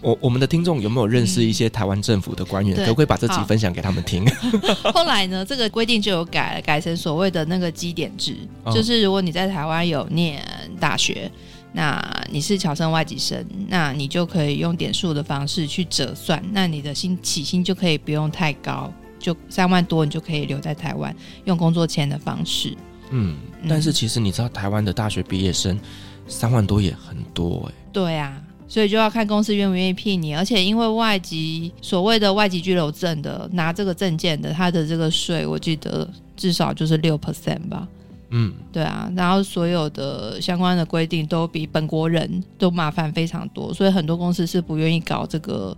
[0.00, 2.76] 我我们的听众有没有认识一些台湾政府的官员？
[2.78, 4.26] 可不可以把这集分享给他们听？
[4.92, 10.44] 后来呢，这个规定就有改了，改成所谓的那个基点制，哦，就是如果你在台湾有念
[10.80, 11.30] 大学，
[11.72, 21.14] 那你是侨生外籍生，那你就可以用点数的方式去折算，那你的薪起薪就可以不用太高，就三万多，你就可以留在台湾
[21.44, 22.76] 用工作签的方式。
[23.10, 23.36] 嗯，
[23.68, 25.78] 但是其实你知道，台湾的大学毕业生。
[26.26, 37.86] 三万多也很多哎、欸，对啊，所以就要看公司愿不愿意聘你，而且因为外籍所谓的外籍居留证的拿这个证件的，他的这个税我记得至少就是六 percent 吧，
[38.30, 45.76] 嗯，对啊，然后所有的相关的规定都比本国人都麻烦非常多，所以很多公司是不愿意搞这个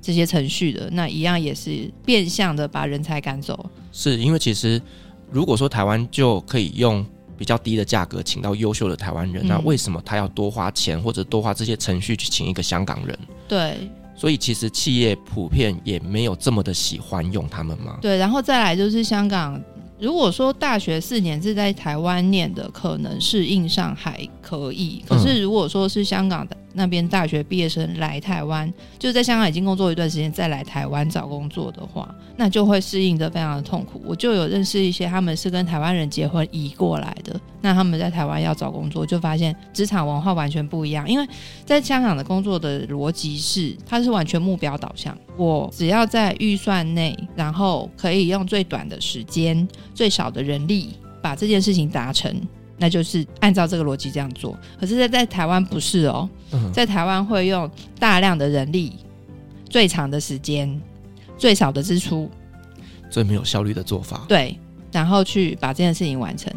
[0.00, 4.80] 这些程序的，那一样也是变相的把人才赶走，是因为其实
[5.30, 7.04] 如果说台湾就可以用。
[7.42, 13.18] 比较低的价格请到优秀的台湾人，嗯，那为什么他要多花钱或者多花这些程序去请一个香港人？
[13.48, 17.98] 对，所以其实企业普遍也没有这么的喜欢用他们嘛。
[18.00, 19.60] 对，然后再来就是香港，
[20.02, 25.00] 如果说大学四年是在台湾念的，可能适应上还可以。
[25.08, 26.56] 可是如果说是香港的。
[26.74, 28.66] 那边大学毕业生来台湾，
[28.98, 34.00] 就是在香港已经工作一段时间，再来台湾找工作的话，那就会适应的非常的痛苦。
[34.06, 41.06] 我就有认识一些，他们是跟台湾人结婚移过来的，那他们在台湾要找工作，就发现职场文化完全不一样。
[41.06, 41.28] 因为
[41.66, 52.34] 在香港的工作的逻辑是，它是完全目标导向，我只要在预算内，然后可以用最短的时间、最少的人力把这件事情达成。
[52.78, 56.28] 那就是按照这个逻辑这样做，可是在，在在台湾不是哦，
[56.72, 58.94] 在台湾会用大量的人力、
[59.70, 60.80] 最长的时间、
[61.38, 62.28] 最少的支出、
[63.08, 64.58] 最没有效率的做法，对，
[64.90, 66.52] 然后去把这件事情完成。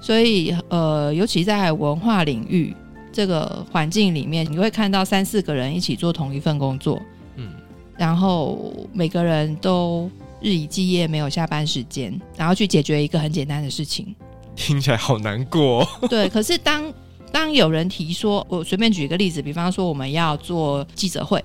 [0.00, 2.72] 所以，呃，尤其在文化领域
[3.10, 7.02] 这个环境里面，你会看到三四个人一起做同一份工作，
[7.34, 7.50] 嗯，
[7.96, 10.08] 然后每个人都
[10.44, 14.14] 日以继夜，没有下班时间，然后去解决一个很简单的事情。
[14.54, 15.88] 听起来好难过。
[16.06, 16.92] 对，可是当
[17.32, 21.42] 当有人提说，我随便举一个例子，比方说我们要做记者会，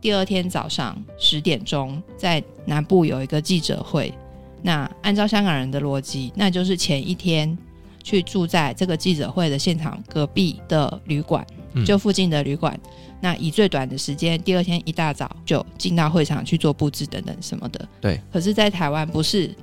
[0.00, 4.10] 第二天早上十点钟在南部有一个记者会，
[4.62, 7.56] 那按照香港人的逻辑，那就是前一天
[8.02, 11.46] 去住在这个记者会的现场隔壁的旅馆，
[11.84, 17.88] 就附近的旅馆，嗯，那以最短的时间，第二天一大早就进到会场去做布置等等什么的。
[18.00, 19.54] 对，可是，在台湾不是，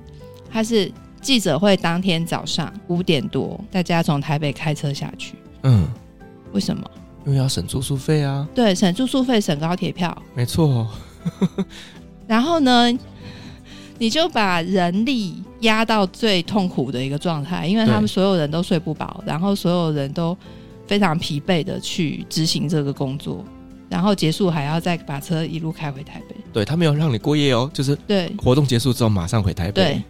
[0.51, 0.91] 他是。
[1.21, 5.35] 记者会当天早上五点多，大家从台北开车下去。
[5.63, 5.85] 嗯，
[6.53, 6.89] 为什么？
[7.25, 8.47] 因为要省住宿费啊。
[8.55, 10.17] 对，省住宿费，省高铁票。
[10.33, 10.87] 没错。
[12.25, 12.89] 然后呢，
[13.97, 20.35] 你就把人力压到最痛苦的一个状态，因为他们所有人都睡不饱，然后所有人都
[20.89, 23.45] 非常疲惫的去执行这个工作。
[23.87, 26.35] 然后结束还要再把车一路开回台北。
[26.51, 30.03] 对，他没有让你过夜哦，就是对活动结束之后马上回台北，对，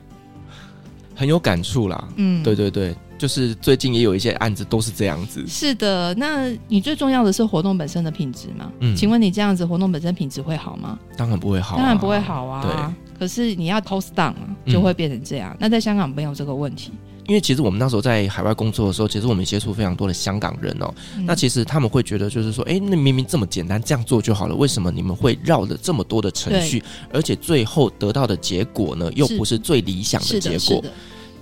[1.16, 2.08] 很有感触啦。
[2.18, 5.46] 嗯，对对对，就是最近也有一些案子都是这样子。
[5.48, 8.70] 是的，那你最重要的是活动本身的品质嘛？
[8.82, 11.00] 嗯，请问你这样子活动本身品质会好吗？
[11.16, 12.62] 当然不会好啊，当然不会好啊。
[12.62, 14.34] 对，可是你要 cost down
[14.68, 15.52] 就会变成这样。
[15.54, 16.92] 嗯，那在香港没有这个问题。
[17.30, 20.92] 因为其实我们那时候在海外工作的时候，其实我们接触非常多的香港人哦。
[21.16, 30.84] 嗯、那其实他们会觉得，就是说，哎，那明明这么简单，这样做就好了，为什么你们会绕了这么多的程序，而且最后得到的结果呢，又不是最理想的结果？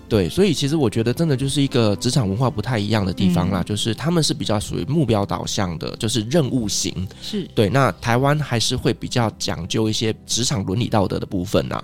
[0.10, 3.62] 对，所以其实我觉得，真的就是一个职场文化不太一样的地方啦。
[3.62, 7.08] 嗯、就是他们是比较属于目标导向的，就是任务型。
[7.22, 7.70] 是对。
[7.70, 11.82] 那台湾还是会比较讲究一些职场伦理道德的部分呐。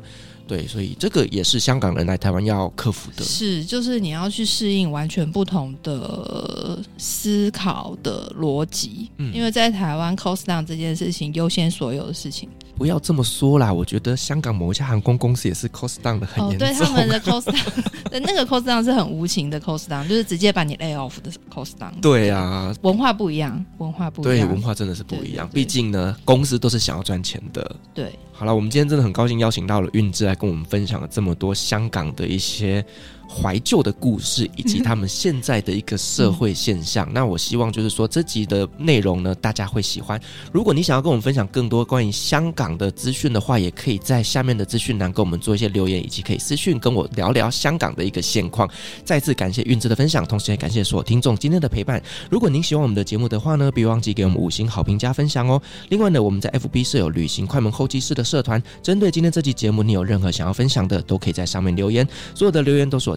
[0.48, 3.24] 对，所以这个也是香港人来台湾要克服的。
[3.24, 9.10] 是，就是你要去适应完全不同的思考的逻辑。
[9.18, 12.50] 嗯，因为在台湾，cost down 这件事情优先所有的事情。
[12.84, 16.68] 不要这么说啦，我觉得香港某一家航空公司也是 cost down 的很严重。
[16.68, 17.80] 哦，对，他们的 cost down，
[18.20, 21.94] 那个 cost down 是很无情的 cost down，就是直接把你 lay off 的 cost down。
[22.02, 25.50] 对啊，文化不一样，文化不一样，对，文化真的是不一样。
[25.54, 27.74] 毕竟呢，公司都是想要赚钱的。
[27.94, 32.86] 对，好了，我们今天真的很高兴邀请到了韵致来跟我们分享了这么多香港的一些。
[33.34, 37.10] 怀旧的故事，以及他们现在的一个社会现象。
[37.12, 40.20] 那我希望就是说，这集的内容呢，大家会喜欢。
[40.52, 48.70] 如果你想要跟我们分享更多关于香港的资讯的话，也可以在下面的资讯栏跟我们做一些留言，以及可以私讯跟我聊聊香港的一个现况。
[49.04, 52.02] 再次感谢韵致的分享，同时也感谢所有听众今天的陪伴。
[52.30, 55.62] 如果您喜欢我们的节目的话呢，别忘记给我们五星好评加分享哦。
[55.90, 62.08] 另外呢，我们在 FB 设有旅行快门候机室的社团，针对今天这期节目，你有任何想要分享的，都可以在上面留言。
[62.36, 63.16] 所有的留言都是我